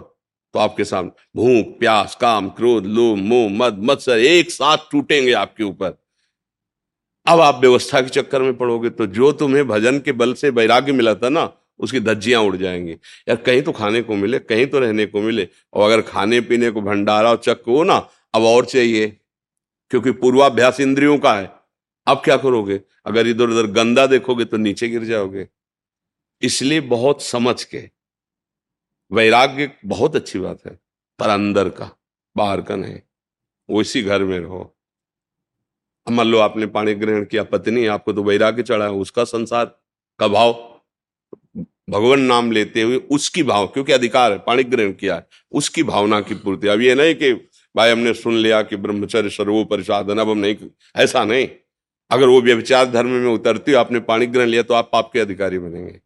[0.54, 5.64] तो आपके सामने भूख, प्यास, काम, क्रोध, लोभ, मोह, मद, मत्सर, एक साथ टूटेंगे आपके
[5.64, 5.98] ऊपर।
[7.28, 10.92] अब आप व्यवस्था के चक्कर में पड़ोगे तो जो तुम्हें भजन के बल से वैराग्य
[10.92, 14.80] मिला था ना, उसकी धज्जियाँ उड़ जाएँगी। यार, कहीं तो खाने को मिले, कहीं तो
[14.80, 17.98] रहने को मिले, और अगर खाने पीने को भंडारा और चक्क हो ना,
[18.34, 19.08] अब और चाहिए,
[19.92, 21.52] क्योंकि पूर्वाभ्यास इंद्रियों का है।
[22.08, 22.80] अब क्या करोगे?
[23.06, 25.48] अगर इधर उधर गंदा देखोगे तो नीचे गिर जाओगे।
[26.42, 28.03] इसलिए बहुत समझ के
[29.14, 30.72] वैराग्य बहुत अच्छी बात है,
[31.20, 31.90] पर अंदर का,
[32.36, 33.00] बाहर का नहीं।
[33.70, 34.70] वो इसी घर में रहो।
[36.08, 39.66] मान लो आपने पानी ग्रहण किया, पत्नी आपको तो वैराग्य चढ़ा है, उसका संसार
[40.20, 40.54] का भाव,
[41.90, 46.20] भगवान नाम लेते हुए उसकी भाव, क्योंकि अधिकार है पाणी ग्रहण किया है, उसकी भावना
[46.22, 47.34] की पूर्ति। अब ये नहीं कि
[47.76, 50.56] भाई हमने सुन लिया कि ब्रह्मचर्य सर्वोपर साधन अब हम नहीं,
[50.96, 51.48] ऐसा नहीं।
[52.12, 55.20] अगर वो व्यविचार धर्म में उतरती हो आपने पाणी ग्रहण लिया तो आप पाप के
[55.20, 56.00] अधिकारी बनेंगे।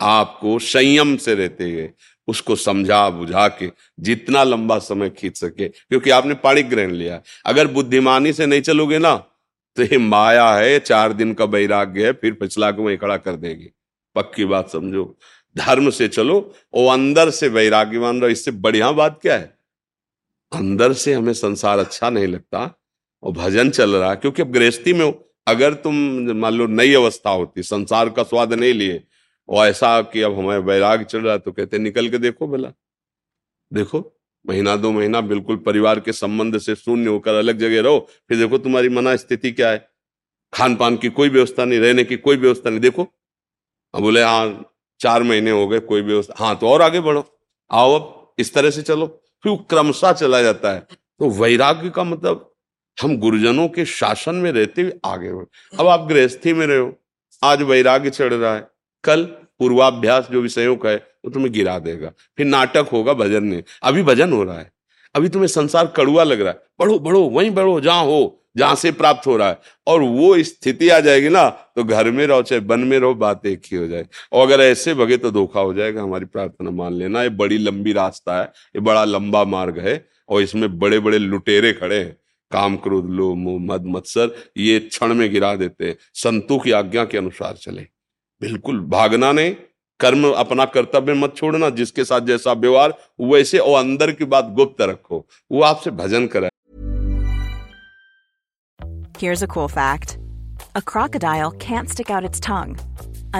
[0.00, 1.88] आपको संयम से रहते हुए
[2.28, 7.66] उसको समझा, बुझा के जितना लंबा समय खींच सके, क्योंकि आपने पाणी ग्रहण लिया। अगर
[7.68, 9.14] बुद्धिमानी से नहीं चलोगे ना
[9.76, 13.36] तो ये माया है चार दिन का वैराग्य है, फिर पिछला को वही खड़ा कर
[13.36, 13.68] देगी।
[14.16, 15.04] पक्की बात समझो।
[15.56, 16.34] धर्म से चलो
[16.74, 19.54] और अंदर से वैराग्यवान रहो। इससे बढ़िया बात क्या है?
[20.52, 22.60] अंदर से हमें संसार अच्छा नहीं लगता
[23.22, 25.94] और भजन चल रहा है, क्योंकि अब गृहस्थी में हो। अगर तुम,
[26.32, 29.02] मान लो, नई अवस्था होती, संसार का स्वाद नहीं लिए
[29.52, 32.72] और ऐसा कि अब हमें वैराग चल रहा तो कहते निकल के देखो भला।
[33.72, 34.00] देखो,
[34.44, 38.58] महीना, दो महीना बिल्कुल परिवार के संबंध से शून्य होकर अलग जगह रहो, फिर देखो
[38.58, 39.88] तुम्हारी मना स्थिति क्या है।
[40.52, 43.06] खान पान की कोई व्यवस्था नहीं, रहने की कोई व्यवस्था नहीं। देखो,
[43.94, 47.24] अब बोले हाँ चार महीने हो गए, कोई व्यवस्था हाँ तो और आगे बढ़ो।
[47.70, 49.06] आओ अब, इस तरह से चलो।
[49.44, 50.80] फिर क्रमशः चला जाता है।
[51.20, 52.48] तो वैराग्य का मतलब
[52.98, 55.48] हम गुरुजनों के शासन में रहते हुए आगे बढ़ो।
[55.80, 56.94] अब आप गृहस्थी में रहे हो,
[57.42, 58.68] आज वैराग्य चढ़ रहा है,
[59.04, 59.24] कल
[59.62, 64.02] पूर्वाभ्यास जो विषयों का है, वो तुम्हें गिरा देगा। फिर नाटक होगा भजन में। अभी
[64.02, 64.72] भजन हो रहा है।
[65.14, 68.92] अभी तुम्हें संसार कड़ुआ लग रहा है। बढ़ो बढ़ो, वहीं बढ़ो, जहाँ हो, जहाँ से
[68.92, 72.60] प्राप्त हो रहा है। और वो स्थिति आ जाएगी ना तो घर में रहो, चाहे
[72.60, 75.74] वन में रहो, बात एक ही हो जाए। और अगर ऐसे भगे तो धोखा हो
[75.74, 80.08] जाएगा। हमारी प्रार्थना मान लेना, ये बड़ी लंबी रास्ता है, ये बड़ा लंबा मार्ग है,
[80.28, 82.16] और इसमें बड़े बड़े लुटेरे खड़े हैं।
[82.52, 87.04] काम क्रोध लो मोह, मद, मत्सर, ये क्षण में गिरा देते हैं। संतों की आज्ञा
[87.04, 87.91] के अनुसार चले।
[88.42, 89.54] बिल्कुल भागना नहीं
[90.00, 92.94] कर्म अपना कर्तव्य मत छोड़ना जिसके साथ जैसा व्यवहार
[93.32, 96.50] वैसे और अंदर की बात गुप्त रखो वो आपसे भजन करे
[99.22, 100.14] Here's a cool fact
[100.74, 102.72] a crocodile can't stick out its tongue.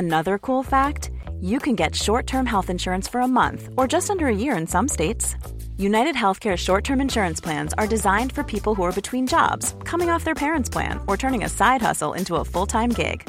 [0.00, 1.10] Another cool fact
[1.52, 4.56] you can get short term health insurance for a month or just under a year
[4.62, 5.34] in some states.
[5.78, 10.10] United Healthcare short term insurance plans are designed for people who are between jobs, coming
[10.10, 13.28] off their parents' plan, or turning a side hustle into a full time gig.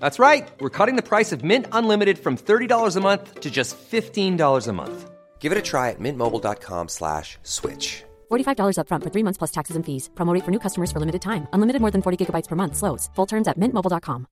[0.00, 0.48] That's right.
[0.60, 4.72] We're cutting the price of Mint Unlimited from $30 a month to just $15 a
[4.72, 5.10] month.
[5.40, 8.02] Give it a try at mintmobile.com slash switch.
[8.30, 10.08] $45 upfront for three months plus taxes and fees.
[10.14, 11.46] Promo rate for new customers for limited time.
[11.52, 12.76] Unlimited more than 40 gigabytes per month.
[12.76, 13.10] Slows.
[13.16, 14.26] Full terms at mintmobile.com.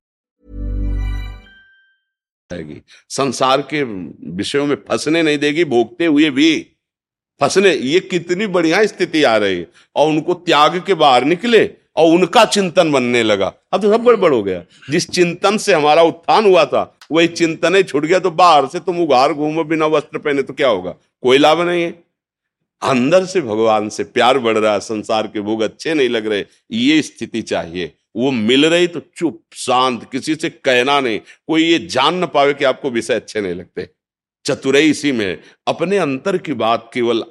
[2.53, 2.81] जाएगी
[3.17, 3.83] संसार के
[4.37, 6.51] विषयों में फंसने नहीं देगी भोगते हुए भी
[7.41, 11.65] फंसने ये कितनी बढ़िया स्थिति आ रही है और उनको त्याग के बाहर निकले
[11.98, 16.02] और उनका चिंतन बनने लगा। अब तो सब गड़बड़ हो गया। जिस चिंतन से हमारा
[16.02, 19.86] उत्थान हुआ था, वही चिंतन ही छूट गया। तो बाहर से तुम उघार घूमो, बिना
[19.86, 20.96] वस्त्र पहने तो क्या होगा?
[21.22, 22.04] कोई लाभ नहीं है।
[22.84, 26.46] अंदर से भगवान से प्यार बढ़ रहा है। संसार के भोग अच्छे नहीं लग रहे।
[26.72, 31.80] ये स्थिति चाहिए। वो मिल रही तो चुप, शांत, किसी से कहना नहीं। कोई ये
[31.80, 33.90] जान ना पावे कि आपको विषय अच्छे नहीं लगते।
[34.46, 37.24] चतुरई इसी में। अपने अंतर की बात केवल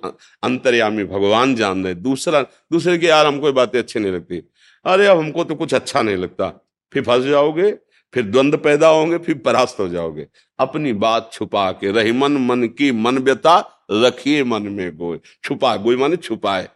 [0.42, 4.42] अंतर्यामी भगवान जान रहे दूसरा, दूसरे की यार हमको बातें अच्छी नहीं लगती।
[4.86, 6.48] अरे अब हमको तो कुछ अच्छा नहीं लगता।
[6.92, 7.70] फिर फंस जाओगे,
[8.14, 10.26] फिर द्वंद्व पैदा होंगे, फिर परास्त हो जाओगे।
[10.58, 15.76] अपनी बात छुपा के रही मन मन की मन व्यता रखिए मन में गोय छुपा
[15.76, 16.68] गोय माने छुपाए।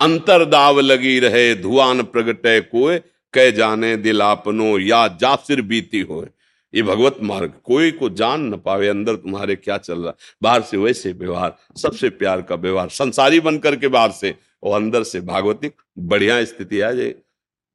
[0.00, 2.98] अंतर दाव लगी रहे, धुआन प्रगटे कोय
[3.34, 6.28] कह जाने दिल आपनो, या जा सिर बीती होए।
[6.74, 10.76] ये भगवत मार्ग, कोई को जान न पावे, अंदर तुम्हारे क्या चल रहा। बाहर से
[10.76, 15.74] वैसे व्यवहार, सबसे प्यार का व्यवहार। संसारी बनकर के बाहर से और अंदर से भागवतिक,
[15.98, 17.14] बढ़िया स्थिति आ जाए।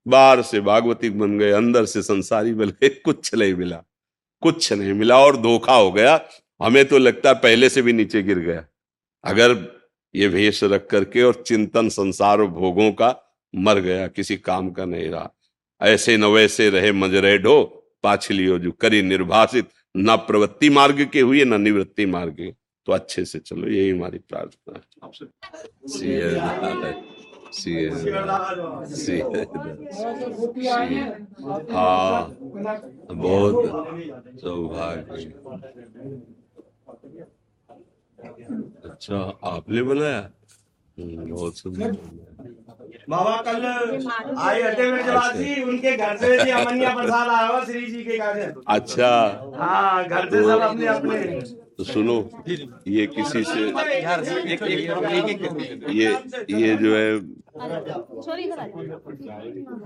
[0.08, 3.84] बाहर से भागवतिक बन गए, अंदर से संसारी बन गए, कुछ नहीं मिला।
[4.42, 6.30] कुछ नहीं मिला और धोखा हो गया।
[6.64, 8.66] हमें तो लगता है पहले से भी नीचे गिर गया।
[9.24, 9.80] अगर
[10.16, 14.86] ये भेष रख करके और चिंतन संसार और भोगों का मर गया, किसी काम का
[14.86, 15.32] नहीं रहा।
[15.82, 17.64] ऐसे न वैसे रहे मजरे ढो,
[18.04, 19.66] पाछलियो जो करी निर्भाषित,
[19.98, 22.59] न प्रवृत्ति मार्ग के हुए, न निवृत्ति मार्ग के।
[22.90, 24.84] तो अच्छे से चलो यही हमारी प्रार्थना है।
[33.12, 33.62] बहुत
[34.42, 35.34] सौभाग्य।
[38.86, 40.22] अच्छा आपने बनाया?
[43.10, 47.64] बाबा कल आए अड्डे में जब थी उनके घर से जी अमनिया प्रसाद आया हुआ
[47.66, 49.10] श्री जी के घर अच्छा।
[49.60, 51.18] हाँ घर से सब अपने अपने।
[51.78, 52.16] तो सुनो
[52.88, 53.60] ये किसी से
[56.00, 56.08] ये
[56.62, 57.08] ये जो है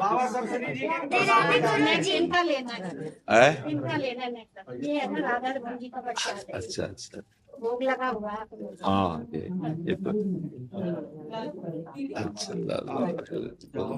[0.02, 2.76] बाबा सब श्री जी के इनका लेना।
[3.70, 4.26] इनका लेना
[4.88, 7.22] ये ना राधा रमन जी का बच्चा है। अच्छा अच्छा।
[7.62, 8.46] भोग लगा हुआ है।
[8.84, 9.42] हाँ ये
[9.90, 10.10] ये तो
[12.24, 13.30] अच्छा ला- ला- जाओ बैठ
[13.76, 13.94] जाओ।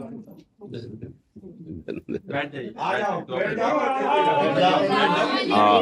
[5.60, 5.82] हाँ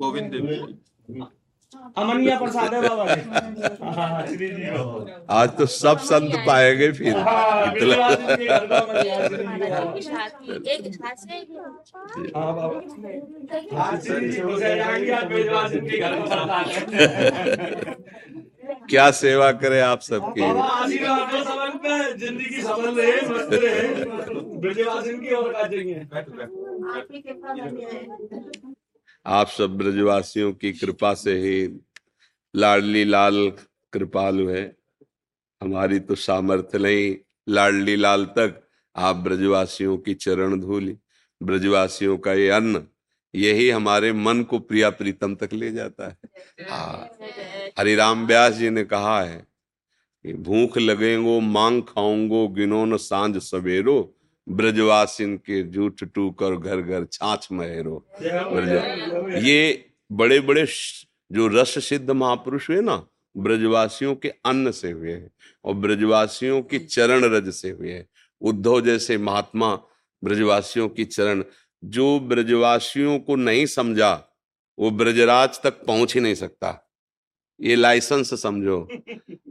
[0.00, 0.44] गोविंद देव।
[1.96, 3.20] अमनिया प्रसाद है बाबा जी।
[3.96, 4.24] हाँ,
[5.40, 7.14] आज तो सब संत पाएँगे फिर।
[18.90, 20.40] क्या सेवा करे आप सबकी।
[22.18, 23.88] ज़िंदगी सफल रहे मस्त रहे
[24.60, 25.52] ब्रजवासी की और
[29.26, 31.68] आप सब ब्रजवासियों की कृपा से ही
[32.54, 33.48] लाडली लाल
[33.92, 34.64] कृपालु है।
[35.60, 37.14] हमारी तो सामर्थ्य नहीं
[37.48, 38.60] लाडली लाल तक
[38.96, 40.96] आप ब्रजवासियों की चरण धूल।
[41.40, 42.82] ब्रजवासियों का ये अन्न,
[43.34, 46.16] यही हमारे मन को प्रिया प्रीतम तक ले जाता है।
[46.70, 47.10] हाँ
[47.78, 49.46] हरिराम व्यास जी ने कहा है
[50.24, 54.14] भूख लगेंगो, मांग खाऊंगो, गिनो न साँझ सवेरो
[54.48, 58.06] ब्रजवासिन के जूठ टूक और घर घर छाछ महेरो।
[59.38, 60.66] ये बड़े बड़े
[61.32, 65.30] जो रस सिद्ध महापुरुष हुए ना, ब्रजवासियों के अन्न से हुए हैं
[65.64, 68.08] और ब्रजवासियों की चरण रज से हुए हैं।
[68.40, 69.74] उद्धव जैसे महात्मा
[70.24, 71.44] ब्रजवासियों की चरण,
[71.84, 74.24] जो ब्रजवासियों को नहीं समझा,
[74.78, 76.90] वो ब्रजराज तक पहुँच ही नहीं सकता।
[77.60, 78.88] ये लाइसेंस समझो।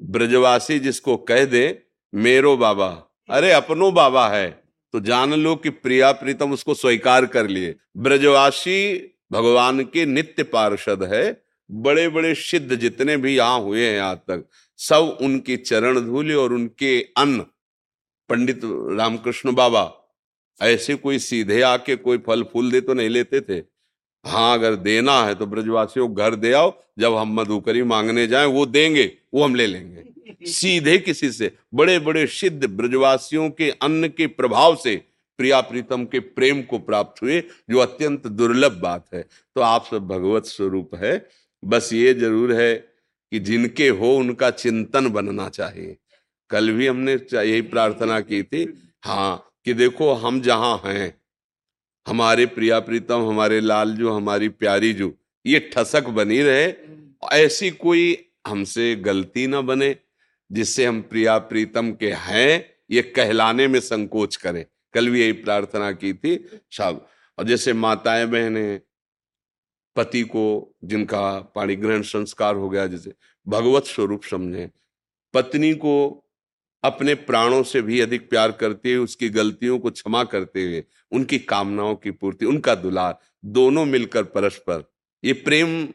[0.03, 1.83] ब्रजवासी जिसको कह दे,
[2.15, 4.62] मेरो बाबा। अरे, अपनो बाबा है।
[4.93, 8.93] तो जान लो कि प्रिया प्रीतम उसको स्वीकार कर लिए। ब्रजवासी
[9.31, 11.25] भगवान के नित्य पार्षद है।
[11.69, 14.45] बड़े बड़े सिद्ध जितने भी यहाँ हुए हैं आज तक,
[14.79, 17.45] सब उनके चरण धूले और उनके अन्न।
[18.29, 19.91] पंडित रामकृष्ण बाबा,
[20.61, 23.59] ऐसे कोई सीधे आके कोई फल फूल दे तो नहीं लेते थे?
[24.25, 28.65] हाँ अगर देना है तो ब्रजवासियों घर दे आओ जब हम मधुकरी मांगने जाएँ वो
[28.65, 30.03] देंगे वो हम ले लेंगे।
[30.47, 34.95] सीधे किसी से बड़े बड़े सिद्ध ब्रजवासियों के अन्न के प्रभाव से
[35.39, 39.21] प्रिया प्रीतम के प्रेम को प्राप्त हुए जो अत्यंत दुर्लभ बात है।
[39.55, 41.15] तो आप सब भगवत स्वरूप है।
[41.63, 45.95] बस ये ज़रूर है कि जिनके हो उनका चिंतन बनना चाहिए।
[46.49, 48.65] कल भी हमने यही प्रार्थना की थी।
[49.03, 51.13] हाँ कि देखो हम जहाँ हैं
[52.07, 55.13] हमारे प्रिया प्रीतम, हमारे लाल जो हमारी प्यारी जो,
[55.45, 56.73] ये ठसक बनी रहे,
[57.31, 59.95] ऐसी कोई हमसे गलती ना बने,
[60.51, 65.91] जिससे हम प्रिया प्रीतम के हैं, ये कहलाने में संकोच करें। कल भी यही प्रार्थना
[65.91, 68.81] की थी सब और जैसे माताएँ बहनें
[69.95, 73.13] पति को जिनका पाणी ग्रहण संस्कार हो गया, जैसे
[73.47, 74.69] भगवत स्वरूप समझे,
[75.33, 76.22] पत्नी को
[76.83, 81.39] अपने प्राणों से भी अधिक प्यार करते हुए, उसकी गलतियों को क्षमा करते हुए, उनकी
[81.39, 84.83] कामनाओं की पूर्ति, उनका दुलार, दोनों मिलकर परस्पर।
[85.23, 85.85] ये प्रेम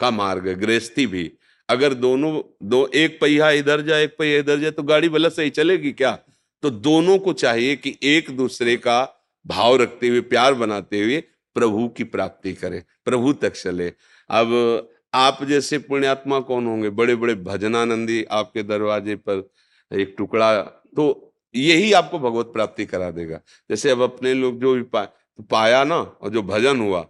[0.00, 1.32] का मार्ग है, गृहस्थी भी।
[1.68, 5.50] अगर दोनों, दो, एक पहिया इधर जाए एक पहिया इधर जाए तो गाड़ी भला सही
[5.50, 6.18] चलेगी क्या?
[6.62, 11.20] तो दोनों को चाहिए कि एक दूसरे का भाव रखते हुए, प्यार बनाते हुए
[11.54, 13.92] प्रभु की प्राप्ति करें, प्रभु तक चले।
[14.30, 16.90] अब आप जैसे पुण्यात्मा कौन होंगे?
[16.90, 19.48] बड़े बड़े भजनानंदी आपके दरवाजे पर
[19.92, 20.60] एक टुकड़ा
[20.96, 25.42] तो यही आपको भगवत प्राप्ति करा देगा। जैसे अब अपने लोग जो भी पा, तो
[25.42, 27.00] पाया ना और जो भजन हुआ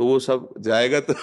[0.00, 1.12] तो वो सब जाएगा तो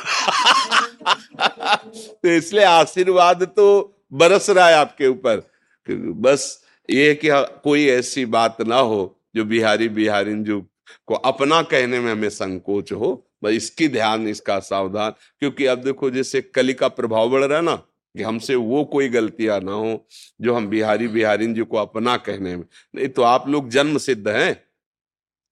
[1.84, 3.68] तो इसलिए आशीर्वाद तो
[4.14, 5.42] बरस रहा है आपके ऊपर।
[5.90, 7.30] बस ये कि
[7.64, 10.60] कोई ऐसी बात ना हो जो बिहारी बिहारी जो
[11.08, 16.10] को अपना कहने में हमें संकोच हो बस इसकी ध्यान इसका सावधान क्योंकि अब देखो
[16.10, 17.82] जैसे कली का प्रभाव बढ़ रहा है ना
[18.16, 20.08] कि हमसे वो कोई गलतियाँ ना हो,
[20.42, 24.28] जो हम बिहारी बिहारिन जी को अपना कहने में। नहीं तो आप लोग जन्म सिद्ध
[24.28, 24.64] हैं।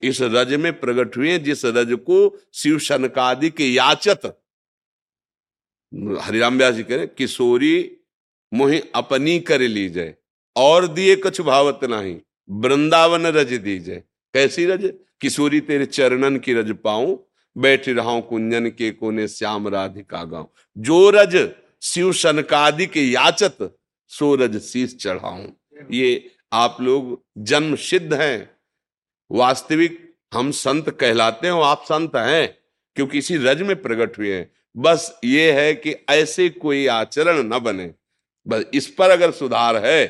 [0.03, 4.25] इस रज में प्रकट हुए, जिस रज को शिव शनकादि के याचत
[6.21, 7.75] हरिराम व्यास जी कह किशोरी
[8.51, 10.13] मोहि अपनी कर लीजिए,
[10.55, 12.19] और दिए कछु भावत नहीं,
[12.49, 14.91] वृंदावन रज दीजिए। कैसी रज?
[15.21, 17.17] किशोरी तेरे चरणन की रज पाऊँ,
[17.55, 21.35] बैठ रहा कुंजन के कोने श्याम राधिका गाँव जो रज
[21.81, 23.57] शिव शनकादि के याचत
[24.11, 25.45] सो रज शीश चढ़ाऊं।
[25.91, 28.49] ये आप लोग जन्म सिद्ध हैं।
[29.31, 29.97] वास्तविक
[30.33, 32.57] हम संत कहलाते हैं आप संत हैं,
[32.97, 37.59] क्योंकि इसी रज में प्रकट हुए हैं। बस ये है कि ऐसे कोई आचरण न
[37.59, 37.91] बने।
[38.47, 40.05] बस इस पर अगर सुधार है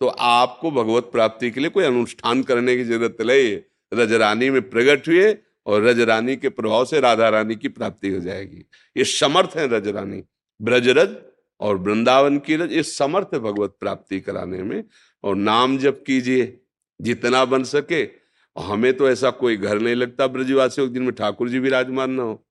[0.00, 3.56] तो आपको भगवत प्राप्ति के लिए कोई अनुष्ठान करने की ज़रूरत नहीं।
[3.92, 5.32] रजरानी में प्रकट हुए
[5.66, 8.64] और रजरानी के प्रभाव से राधा रानी की प्राप्ति हो जाएगी।
[8.96, 10.22] ये समर्थ है रजरानी
[10.62, 11.16] ब्रजरज
[11.60, 14.82] और वृंदावन की रज ये समर्थ भगवत प्राप्ति कराने में।
[15.24, 16.60] और नाम जप कीजिए,
[17.00, 18.02] जितना बन सके।
[18.56, 22.22] हमें तो ऐसा कोई घर नहीं लगता ब्रजवासियों के दिन में ठाकुर जी विराजमान ना
[22.22, 22.44] हो।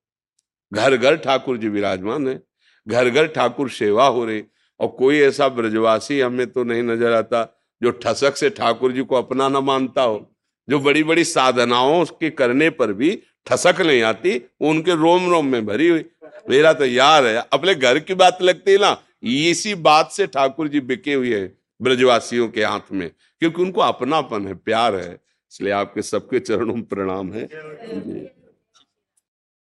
[0.72, 2.42] घर घर ठाकुर जी विराजमान है।
[2.88, 4.44] घर घर ठाकुर सेवा हो रही।
[4.80, 7.44] और कोई ऐसा ब्रजवासी हमें तो नहीं नज़र आता,
[7.82, 10.31] जो ठसक से ठाकुर जी को अपना ना मानता हो।
[10.72, 13.10] जो बड़ी बड़ी साधनाओं के करने पर भी
[13.48, 16.06] ठसक नहीं आती उनके रोम रोम में भरी हुई।
[16.50, 18.92] मेरा तो यार है अपने घर की बात लगती है ना
[19.24, 21.52] इसी बात से ठाकुर जी बिके हुए हैं
[21.82, 26.84] ब्रजवासियों के हाथ में क्योंकि उनको अपनापन है प्यार है इसलिए आपके सबके चरणों में
[26.86, 27.48] प्रणाम है।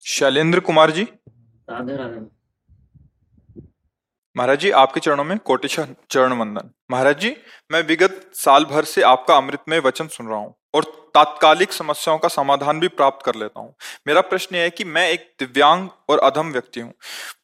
[0.05, 1.07] शैलेंद्र कुमार जी।
[4.35, 7.29] महाराज जी आपके चरणों में कोटिशा चरण वंदन महाराज जी
[7.71, 10.83] मैं विगत साल भर से आपका अमृतमय वचन सुन रहा हूँ और
[11.15, 13.73] तात्कालिक समस्याओं का समाधान भी प्राप्त कर लेता हूँ।
[14.07, 16.91] मेरा प्रश्न यह है कि मैं एक दिव्यांग और अधम व्यक्ति हूँ।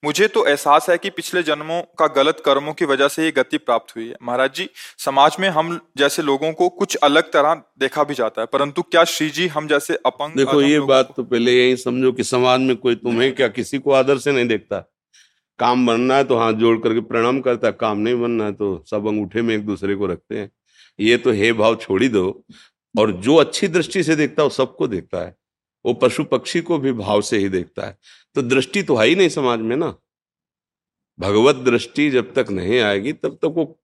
[0.06, 3.58] मुझे तो एहसास है कि पिछले जन्मों का गलत कर्मों की वजह से ये गति
[3.60, 4.70] प्राप्त हुई है। महाराज जी
[5.00, 9.04] समाज में हम जैसे लोगों को कुछ अलग तरह देखा भी जाता है परंतु क्या
[9.08, 12.76] श्री जी हम जैसे अपंग देखो ये बात तो पहले यही समझो कि समाज में
[12.78, 14.88] कोई तुम्हें क्या किसी को आदर से नहीं देखता।
[15.62, 18.84] काम बनना है तो हाथ जोड़ करके प्रणाम करता है, काम नहीं बनना है तो
[18.90, 20.52] सब अंगूठे में एक दूसरे को रखते हैं।
[21.00, 22.46] ये तो हे भाव छोड़ी दो।
[23.00, 25.38] और जो अच्छी दृष्टि से देखता है, वो सबको देखता है।
[25.86, 27.98] वो पशु पक्षी को भी भाव से ही देखता है।
[28.36, 29.96] तो दृष्टि तो है ही नहीं समाज में ना।
[31.20, 33.84] भगवत दृष्टि जब तक नहीं आएगी, तब तक वो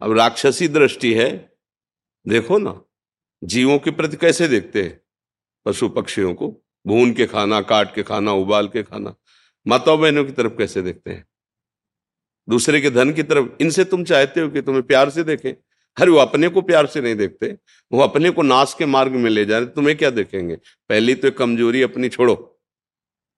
[0.00, 1.56] अब राक्षसी दृष्टि है।
[2.28, 2.80] देखो ना,
[3.44, 5.00] जीवों के प्रति कैसे देखते हैं?
[5.66, 9.14] पशु पक्षियों को, भून के खाना, काट के खाना, उबाल के खाना।
[9.68, 11.26] माताओं बहनों की तरफ़ कैसे देखते हैं?
[12.48, 15.52] दूसरे के धन की तरफ़, इनसे तुम चाहते हो कि तुम्हें प्यार से देखें।
[15.98, 17.58] हर वो अपने को प्यार से नहीं देखते।
[17.92, 20.56] वो अपने को नाश के मार्ग में ले जा रहे। तुम्हें क्या देखेंगे?
[20.88, 22.62] पहली तो कमज़ोरी अपनी छोड़ो।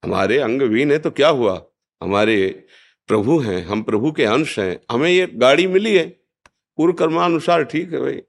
[0.05, 1.66] हमारे अंगवीन है तो क्या हुआ?
[2.03, 2.66] हमारे
[3.07, 6.09] प्रभु हैं, हम प्रभु के अंश हैं। हमें ये गाड़ी मिली है।
[6.76, 8.20] पूर्व कर्मानुसार ठीक है भाई।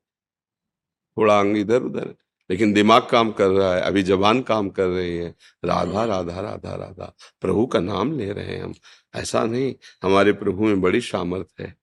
[1.18, 2.16] थोड़ा अंग इधर उधर
[2.50, 5.36] लेकिन दिमाग काम कर रहा है अभी जबान काम कर रही है।
[5.66, 8.74] राधा राधा राधा राधा प्रभु का नाम ले रहे हैं हम।
[9.16, 11.76] ऐसा नहीं हमारे प्रभु में बड़ी सामर्थ है।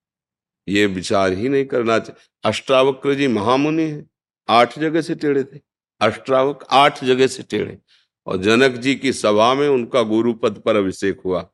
[0.68, 4.06] ये विचार ही नहीं करना चाहिए अष्टावक्र जी महामुनि है
[4.48, 5.60] आठ जगह से टेढ़े थे।
[6.00, 7.78] अष्टावक आठ जगह से टेढ़े।
[8.26, 11.48] और जनक जी की सभा में उनका गुरु पद पर अभिषेक हुआ।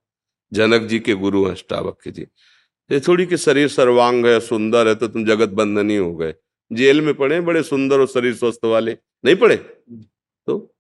[0.52, 2.22] जनक जी के गुरु अष्टावक्र जी।
[2.90, 6.34] ये थोड़ी कि शरीर सर्वांग है सुंदर है तो तुम जगत बंधनी हो गए।
[6.72, 9.56] जेल में पड़े, बड़े सुंदर और शरीर स्वस्थ वाले, नहीं पड़े?
[9.56, 10.74] तो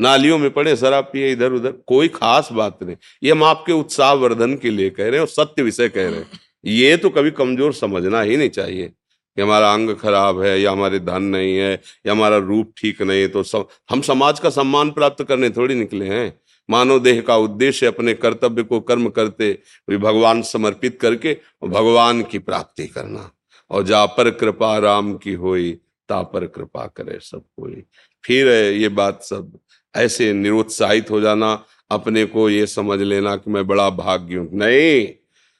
[0.00, 4.12] नालियों में पड़े, शराब पिए इधर उधर कोई खास बात नहीं। ये हम आपके उत्साह
[4.14, 7.30] वर्धन के लिए कह रहे हैं और सत्य विषय कह रहे हैं। ये तो कभी
[7.32, 11.72] कमज़ोर समझना ही नहीं चाहिए कि हमारा अंग खराब है या हमारे धन नहीं है
[12.06, 15.74] या हमारा रूप ठीक नहीं है तो सब हम समाज का सम्मान प्राप्त करने थोड़ी
[15.74, 16.32] निकले हैं।
[16.68, 19.52] मानव देह का उद्देश्य अपने कर्तव्य को कर्म करते
[19.90, 23.30] भगवान समर्पित करके भगवान की प्राप्ति करना।
[23.70, 25.72] और जा पर कृपा राम की होई,
[26.08, 27.84] ता पर कृपा करे सब कोई
[28.24, 29.58] फिर ये बात सब
[29.94, 31.52] ऐसे निरुत्साहित हो जाना,
[31.90, 35.08] अपने को ये समझ लेना कि मैं बड़ा भाग्य हूँ। नहीं,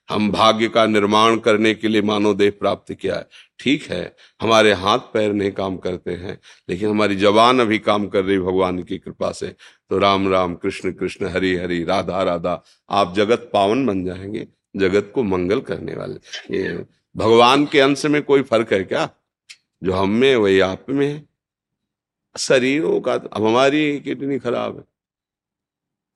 [0.08, 3.26] हम भाग्य का निर्माण करने के लिए मानव देह प्राप्त किया है।
[3.58, 6.38] ठीक है, हमारे हाथ पैर नहीं काम करते हैं,
[6.68, 9.54] लेकिन हमारी जवान अभी काम कर रही भगवान की कृपा से।
[9.90, 14.46] तो राम राम, कृष्ण कृष्ण, हरि हरि, राधा राधा, आप जगत पावन बन जाएँगे,
[14.76, 16.84] जगत को मंगल करने वाले। ये
[17.16, 19.10] भगवान के अंश में कोई फ़र्क है क्या?
[19.84, 21.28] जो हम में वही आप में है।
[22.38, 24.84] शरीरों का अब हमारी किडनी खराब है।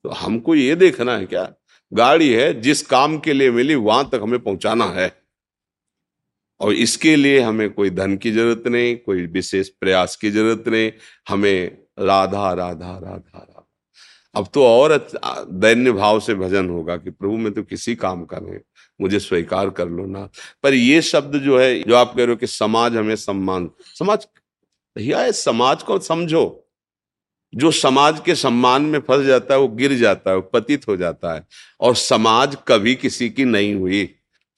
[0.03, 1.53] तो हमको ये देखना है क्या?
[1.93, 5.21] गाड़ी है, जिस काम के लिए मिली, वहाँ तक हमें पहुंचाना है।
[6.59, 10.91] और इसके लिए हमें कोई धन की ज़रूरत नहीं, कोई विशेष प्रयास की ज़रूरत नहीं।
[11.29, 13.67] हमें राधा राधा राधा राधा।
[14.35, 15.09] अब तो और
[15.51, 18.59] दैन्य भाव से भजन होगा कि प्रभु, में तो किसी काम का नहीं।
[19.01, 20.29] मुझे स्वीकार कर लो ना।
[20.63, 24.27] पर ये शब्द जो है, जो आप कह रहे हो कि समाज हमें सम्मान, समाज,
[24.97, 26.61] भैया समाज को समझो।
[27.55, 30.97] जो समाज के सम्मान में फंस जाता है, वो गिर जाता है, वो पतित हो
[30.97, 31.47] जाता है।
[31.79, 34.15] और समाज कभी किसी की नहीं हुई।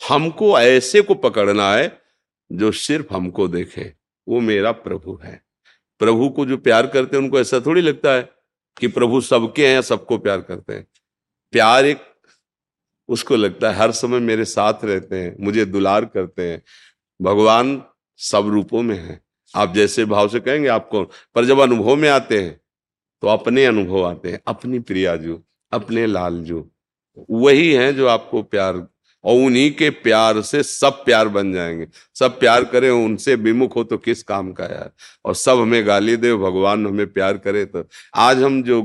[0.10, 2.02] हमको ऐसे को पकड़ना है,
[2.52, 3.94] जो सिर्फ़ हमको देखे।
[4.28, 5.44] वो मेरा प्रभु है।
[6.00, 8.30] प्रभु को जो प्यार करते हैं, उनको ऐसा थोड़ी लगता है
[8.80, 10.88] कि प्रभु सबके हैं, सबको प्यार करते हैं।
[11.52, 11.98] प्यार एक
[13.10, 16.62] उसको लगता है, हर समय मेरे साथ रहते हैं, मुझे दुलार करते हैं।
[17.22, 17.82] भगवान
[18.20, 19.20] सब रूपों में है।
[19.56, 21.04] आप जैसे भाव से कहेंगे आपको
[21.36, 22.60] पर जब अनुभव में आते हैं
[23.24, 25.42] तो अपने अनुभव आते हैं, अपनी प्रिया जो,
[25.72, 26.70] अपने लाल जो।
[27.30, 28.88] वही हैं जो आपको प्यार
[29.24, 31.88] और उन्हीं के प्यार से सब प्यार बन जाएँगे।
[32.20, 34.92] सब प्यार करें, उनसे विमुख हो तो किस काम का यार?
[35.26, 37.84] और सब हमें गाली दे, भगवान हमें प्यार करे तो।
[38.16, 38.82] आज हम जो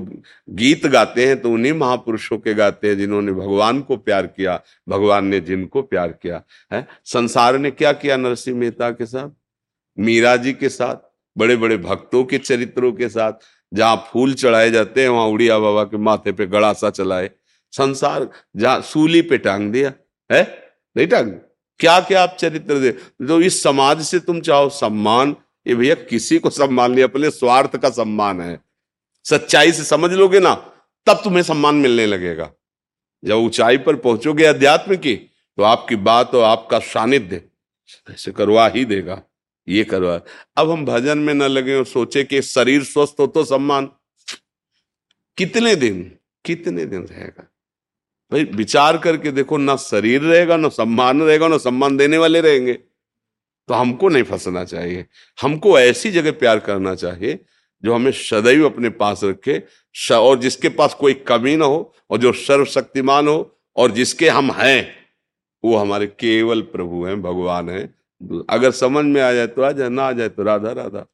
[0.50, 5.26] गीत गाते हैं तो उन्हीं महापुरुषों के गाते हैं जिन्होंने भगवान को प्यार किया, भगवान
[5.26, 6.86] ने जिनको प्यार किया, है?
[7.04, 9.30] संसार ने क्या किया नरसिंह मेहता के साथ?
[9.98, 10.96] मीरा जी के साथ?
[11.38, 13.32] बड़े बड़े भक्तों के चरित्रों के साथ?
[13.74, 17.30] जहाँ फूल चढ़ाए जाते हैं, वहाँ उड़िया बाबा के माथे पे गड़ासा चलाए।
[17.72, 19.92] संसार, जहाँ सूली पे टांग दिया।
[20.32, 21.06] है?
[21.06, 21.30] टांग।
[21.80, 22.90] क्या क्या आप चरित्र दे?
[22.92, 25.36] तो इस समाज से तुम चाहो सम्मान?
[25.66, 28.60] ये भैया किसी को सम्मान नहीं, अपने स्वार्थ का सम्मान है।
[29.24, 30.54] सच्चाई से समझ लोगे ना,
[31.06, 32.50] तब तुम्हें सम्मान मिलने लगेगा।
[33.24, 35.14] जब ऊंचाई पर पहुंचोगे अध्यात्म की
[35.58, 37.42] तो आपकी बात और आपका सानिध्य
[38.10, 39.22] ऐसे करवा ही देगा।
[39.68, 40.20] ये करवा।
[40.56, 43.88] अब हम भजन में न लगे और सोचे कि शरीर स्वस्थ हो तो सम्मान।
[45.36, 47.51] कितने दिन कितने दिन रहेगा?
[48.32, 52.72] भाई, विचार करके देखो, ना शरीर रहेगा, ना सम्मान रहेगा, ना सम्मान देने वाले रहेंगे।
[53.68, 55.04] तो हमको नहीं फंसना चाहिए।
[55.42, 57.38] हमको ऐसी जगह प्यार करना चाहिए,
[57.84, 59.62] जो हमें सदैव अपने पास रखे
[60.12, 64.88] और जिसके पास कोई कमी ना हो, और जो सर्वशक्तिमान हो, और जिसके हम हैं,
[65.64, 69.88] वो हमारे केवल प्रभु हैं, भगवान हैं। अगर समझ में आ जाए तो आ जाए,
[69.88, 71.06] ना आ जाए तो राधा राधा।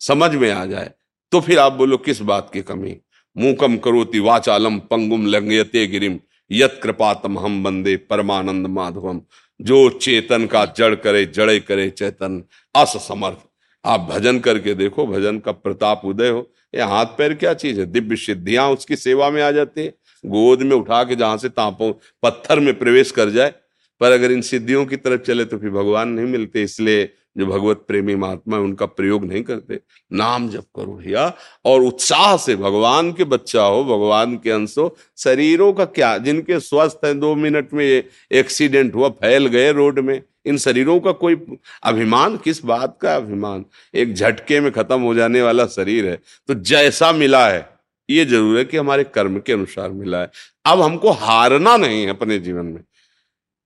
[0.00, 0.90] समझ में आ जाए
[1.32, 2.96] तो फिर आप बोलो, किस बात की कमी?
[3.36, 6.18] मुकम करोति वाचालम पंगुम लंगयते गिरिम।
[6.50, 9.20] यत कृपातम हम बंदे परमानंद माधवम।
[9.60, 12.42] जो चेतन का जड़ करे, जड़े करे चेतन
[12.74, 13.46] अस समर्थ
[13.84, 17.86] आप भजन करके देखो, भजन का प्रताप उदय हो। ये हाथ पैर क्या चीज़ है?
[17.86, 19.94] दिव्य सिद्धियाँ उसकी सेवा में आ जाती है।
[20.24, 21.92] गोद में उठा के जहाँ से तापों,
[22.22, 23.52] पत्थर में प्रवेश कर जाए।
[24.00, 27.04] पर अगर इन सिद्धियों की तरफ़ चले तो फिर भगवान नहीं मिलते, इसलिए
[27.36, 29.80] जो भगवत प्रेमी महात्मा है, उनका प्रयोग नहीं करते।
[30.12, 31.32] नाम जप करो भैया,
[31.64, 36.60] और उत्साह से भगवान के बच्चा हो, भगवान के अंश हो, शरीरों का क्या, जिनके
[36.60, 37.84] स्वस्थ हैं, दो मिनट में
[38.32, 41.36] एक्सीडेंट हुआ, फैल गए रोड में, इन शरीरों का कोई
[41.82, 43.64] अभिमान, किस बात का अभिमान?
[43.94, 47.68] एक झटके में खत्म हो जाने वाला शरीर है तो जैसा मिला है,
[48.08, 50.30] ये ज़रूर है कि हमारे कर्म के अनुसार मिला है।
[50.64, 52.80] अब हमको हारना नहीं है अपने जीवन में।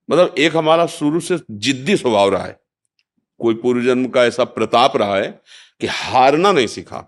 [0.08, 2.58] मतलब एक हमारा शुरू से जिद्दी स्वभाव रहा है।
[3.40, 5.28] कोई पूर्व जन्म का ऐसा प्रताप रहा है
[5.80, 7.06] कि हारना नहीं सीखा,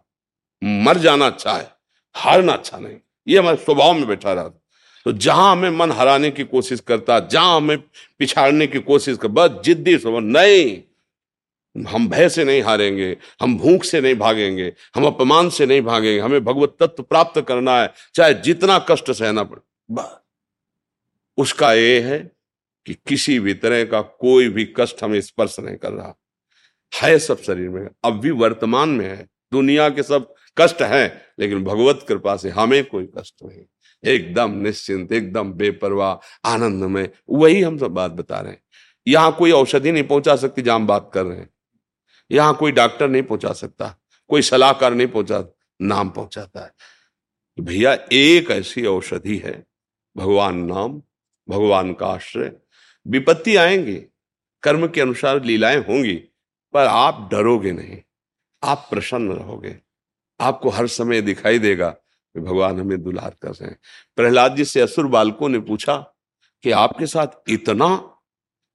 [0.63, 1.71] मर जाना अच्छा है,
[2.15, 4.49] हारना अच्छा नहीं। ये हमारे स्वभाव में बैठा रहा
[5.07, 7.79] तो जहाँ हमें मन हराने की कोशिश करता, जहाँ हमें
[8.19, 10.83] पिछाड़ने की कोशिश कर, बस जिद्दी स्वभाव, नहीं,
[11.77, 16.19] हम भय से नहीं हारेंगे, हम भूख से नहीं भागेंगे, हम अपमान से नहीं भागेंगे,
[16.21, 20.05] हमें भगवत तत्व प्राप्त करना है, चाहे जितना कष्ट सहना पड़े
[21.39, 22.19] उसका ये है
[22.87, 26.15] कि किसी भी तरह का कोई भी कष्ट हमें स्पर्श नहीं कर रहा।
[26.93, 31.65] है सब शरीर में, अब भी वर्तमान में है। दुनिया के सब कष्ट हैं, लेकिन
[31.65, 33.65] भगवत कृपा से हमें कोई कष्ट नहीं।
[34.05, 38.63] एकदम निश्चिंत, एकदम बेपरवाह आनंद में वही हम सब बात बता रहे हैं।
[39.07, 41.49] यहाँ कोई औषधि नहीं पहुँचा सकती जहाँ हम बात कर रहे हैं।
[42.31, 43.95] यहाँ कोई डॉक्टर नहीं पहुँचा सकता,
[44.31, 45.45] कोई सलाहकार नहीं पहुँचा,
[45.83, 46.73] नाम पहुंचाता है।
[47.59, 49.65] भैया, एक ऐसी औषधि है,
[50.17, 51.01] भगवान नाम,
[51.49, 52.53] भगवान का आश्रय।
[53.07, 53.97] विपत्ति आएँगी,
[54.63, 56.15] कर्म के अनुसार लीलाएँ होंगी
[56.73, 57.99] पर आप डरोगे नहीं।
[58.63, 59.77] आप प्रसन्न रहोगे।
[60.41, 63.79] आपको हर समय दिखाई देगा कि भगवान हमें दुलार कर रहे हैं।
[64.17, 65.97] प्रहलाद जी से असुर बालकों ने पूछा
[66.63, 67.87] कि आपके साथ इतना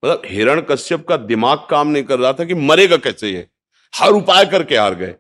[0.06, 3.50] मतलब हिरण कश्यप का दिमाग काम नहीं कर रहा था कि मरेगा कैसे ये?
[3.96, 5.16] हर उपाय करके हार गए।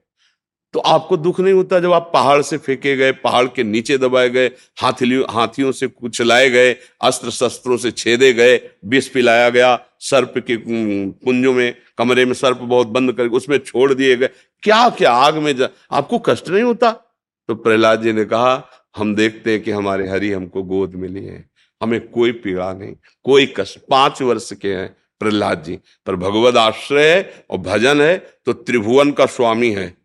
[0.73, 4.29] तो आपको दुख नहीं होता जब आप पहाड़ से फेंके गए, पहाड़ के नीचे दबाए
[4.29, 4.47] गए
[4.81, 10.57] हाथियों हाथियों से कुचलाए गए अस्त्र शस्त्रों से छेदे गए, विष पिलाया गया, सर्प के
[10.57, 14.29] कुंजों में, कमरे में सर्प बहुत बंद कर, उसमें छोड़ दिए गए।
[14.63, 16.91] क्या क्या आग में जा, आपको कष्ट नहीं होता?
[16.91, 21.45] तो प्रहलाद जी ने कहा, हम देखते हैं कि हमारे हरि हमको गोद मिली है।
[21.81, 22.93] हमें कोई पीड़ा नहीं,
[23.25, 25.75] कोई कष्ट पाँच वर्ष के हैं प्रहलाद जी,
[26.07, 29.95] पर भगवत आश्रय है और भजन है तो त्रिभुवन का स्वामी है।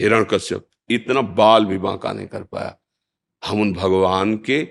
[0.00, 2.76] हिरण कश्यप, इतना बाल भी बांका नहीं कर पाया।
[3.42, 4.68] हम उन भगवान के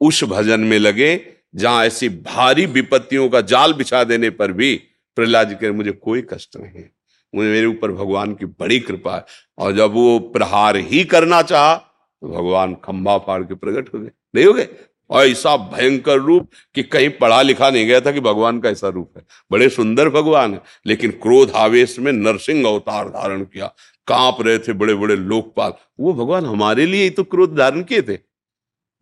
[0.00, 4.74] उस भजन में लगे, जहाँ ऐसी भारी विपत्तियों का जाल बिछा देने पर भी
[5.16, 6.90] प्रहलाद जी कह मुझे कोई कष्ट नहीं है।
[7.34, 9.24] मुझे मेरे ऊपर भगवान की बड़ी कृपा है।
[9.58, 14.10] और जब वो प्रहार ही करना चाह तो भगवान खंभा फाड़ के प्रकट हो गए।
[14.34, 14.68] नहीं हो गए?
[15.10, 18.88] और ऐसा भयंकर रूप कि कहीं पढ़ा लिखा नहीं गया था कि भगवान का ऐसा
[18.88, 23.66] रूप है। बड़े सुंदर भगवान है, लेकिन क्रोध आवेश में नरसिंह अवतार धारण किया।
[24.06, 28.02] काँप रहे थे बड़े बड़े लोकपाल। वो भगवान हमारे लिए ही तो क्रोध धारण किए
[28.02, 28.18] थे।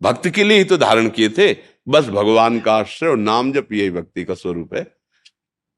[0.01, 1.55] भक्त के लिए ही तो धारण किए थे।
[1.87, 4.95] बस भगवान का आश्रय और नाम जब यही भक्ति का स्वरूप है।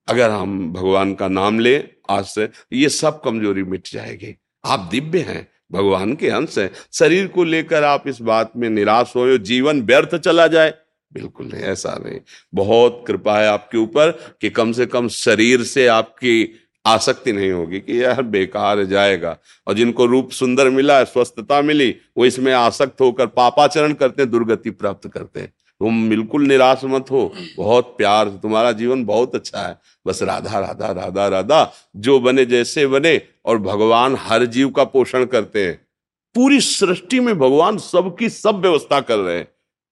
[0.08, 5.55] अगर हम भगवान का नाम ले, आश्रय, ये सब कमज़ोरी मिट जाएगी। आप दिव्य हैं।
[5.72, 10.16] भगवान के अंश हैं। शरीर को लेकर आप इस बात में निराश हो जीवन व्यर्थ
[10.16, 10.74] चला जाए।
[11.14, 12.20] बिल्कुल नहीं, ऐसा नहीं।
[12.54, 17.80] बहुत कृपा है आपके ऊपर कि कम से कम शरीर से आपकी आसक्ति नहीं होगी
[17.80, 19.38] कि यह बेकार जाएगा।
[19.68, 24.70] और जिनको रूप सुंदर मिला, स्वस्थता मिली, वो इसमें आसक्त होकर पापाचरण करते हैं, दुर्गति
[24.70, 29.80] प्राप्त करते हैं। तुम बिल्कुल निराश मत हो। बहुत प्यार तुम्हारा जीवन बहुत अच्छा है।
[30.08, 35.26] बस राधा राधा राधा राधा, जो बने जैसे बने और भगवान हर जीव का पोषण
[35.26, 35.88] करते हैं।
[36.36, 39.48] पूरी सृष्टि में भगवान सबकी सब व्यवस्था कर रहे हैं।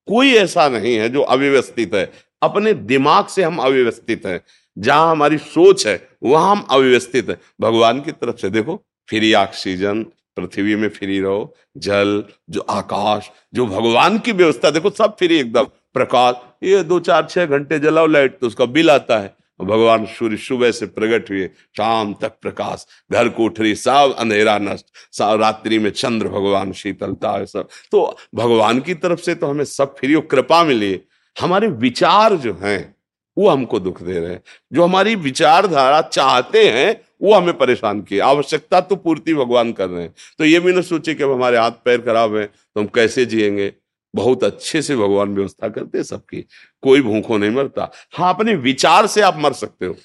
[0.06, 2.12] कोई ऐसा नहीं है जो अव्यवस्थित है।
[2.42, 4.40] अपने दिमाग से हम अव्यवस्थित हैं।
[4.78, 10.06] जहाँ हमारी सोच है, वहाँ हम अव्यवस्थित है। भगवान की तरफ़ से देखो, फ्री ऑक्सीजन
[10.36, 15.64] पृथ्वी में फ्री रहो, जल, जो आकाश, जो भगवान की व्यवस्था, देखो सब फ्री एकदम,
[15.94, 20.36] प्रकाश। ये दो चार छह घंटे जलाओ, लाइट तो उसका बिल आता है। भगवान सूर्य
[20.36, 25.90] सुबह से प्रकट हुए, शाम तक प्रकाश, घर कोठरी सब अंधेरा नष्ट सब रात्रि में
[25.90, 30.26] चंद्र भगवान शीतलता है सब। तो भगवान की तरफ़ से तो हमें सब फ्री और
[30.30, 31.00] कृपा मिली।
[31.40, 32.93] हमारे विचार जो हैं
[33.38, 38.20] वो हमको दुख दे रहे हैं। जो हमारी विचारधारा चाहते हैं, वो हमें परेशान किए।
[38.20, 41.58] आवश्यकता तो पूर्ति भगवान कर रहे हैं। तो ये भी ना सोचे कि अब हमारे
[41.58, 43.72] हाथ पैर खराब है तो हम कैसे जिएँगे?
[44.14, 46.40] बहुत अच्छे से भगवान व्यवस्था करते हैं सबकी।
[46.82, 49.96] कोई भूखों नहीं मरता। हाँ अपने विचार से आप मर सकते हो।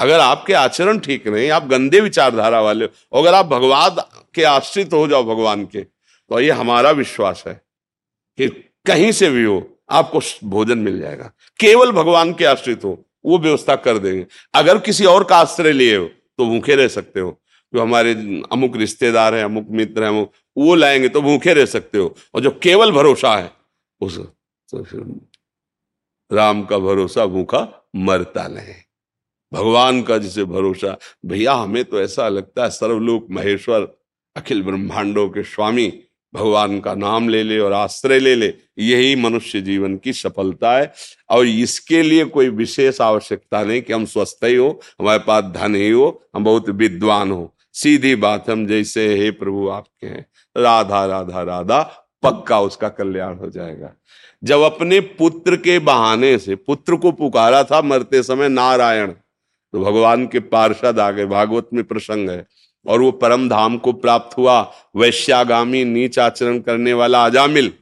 [0.00, 3.96] अगर आपके आचरण ठीक नहीं, आप गंदे विचारधारा वाले हो अगर आप भगवान
[4.34, 7.54] के आश्रित हो जाओ, भगवान के तो ये हमारा विश्वास है
[8.38, 8.48] कि
[8.86, 13.76] कहीं से भी हो आपको भोजन मिल जाएगा। केवल भगवान के आश्रित हो, वो व्यवस्था
[13.76, 17.40] कर देंगे। अगर किसी और का आश्रय लिए हो तो भूखे रह सकते हो।
[17.74, 18.12] जो हमारे
[18.52, 20.28] अमुक रिश्तेदार हैं, अमुक मित्र हैं,
[20.58, 23.52] वो लाएँगे तो भूखे रह सकते हो। और जो केवल भरोसा है,
[24.00, 24.18] उस
[24.74, 24.84] तो
[26.32, 28.74] राम का भरोसा, भूखा मरता नहीं।
[29.52, 33.80] भगवान का जिसे भरोसा, भैया, हमें तो ऐसा लगता है, सर्वलोक महेश्वर,
[34.36, 36.02] अखिल ब्रह्मांडों के स्वामी
[36.36, 40.92] भगवान का नाम ले ले और आश्रय ले ले, यही मनुष्य जीवन की सफलता है।
[41.30, 45.74] और इसके लिए कोई विशेष आवश्यकता नहीं कि हम स्वस्थ ही हो, हमारे पास धन
[45.74, 50.26] ही हो, हम बहुत विद्वान हो। सीधी बात, हम जैसे हे प्रभु आपके हैं,
[50.56, 51.82] राधा राधा राधा,
[52.22, 53.92] पक्का उसका कल्याण हो जाएगा।
[54.42, 59.12] जब अपने पुत्र के बहाने से, पुत्र को पुकारा था मरते समय नारायण
[59.74, 62.46] तो भगवान के पार्षद आ गए भागवत में प्रसंग है
[62.88, 67.72] और वो परम धाम को प्राप्त हुआ, वैश्यागामी नीच आचरण करने वाला अजामिल।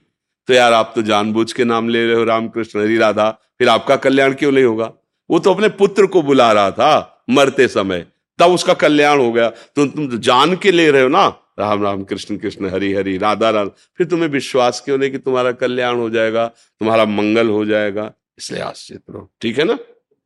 [0.46, 3.96] तो यार, आप तो जानबूझ के नाम ले रहे हो रामकृष्ण, हरी राधा। फिर आपका
[3.96, 4.92] कल्याण क्यों नहीं होगा?
[5.30, 8.06] वो तो अपने पुत्र को बुला रहा था मरते समय।
[8.38, 11.40] तब उसका कल्याण हो गया। तो तुम तो जान के ले रहे हो ना?
[11.58, 15.52] राम राम कृष्ण कृष्ण, हरि हरि, राधा राधा। फिर तुम्हें विश्वास क्यों नहीं कि तुम्हारा
[15.52, 18.12] कल्याण हो जाएगा, तुम्हारा मंगल हो जाएगा?
[18.38, 19.78] इसलिए आश्चित रहो। ठीक है ना?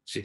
[0.08, 0.24] जी।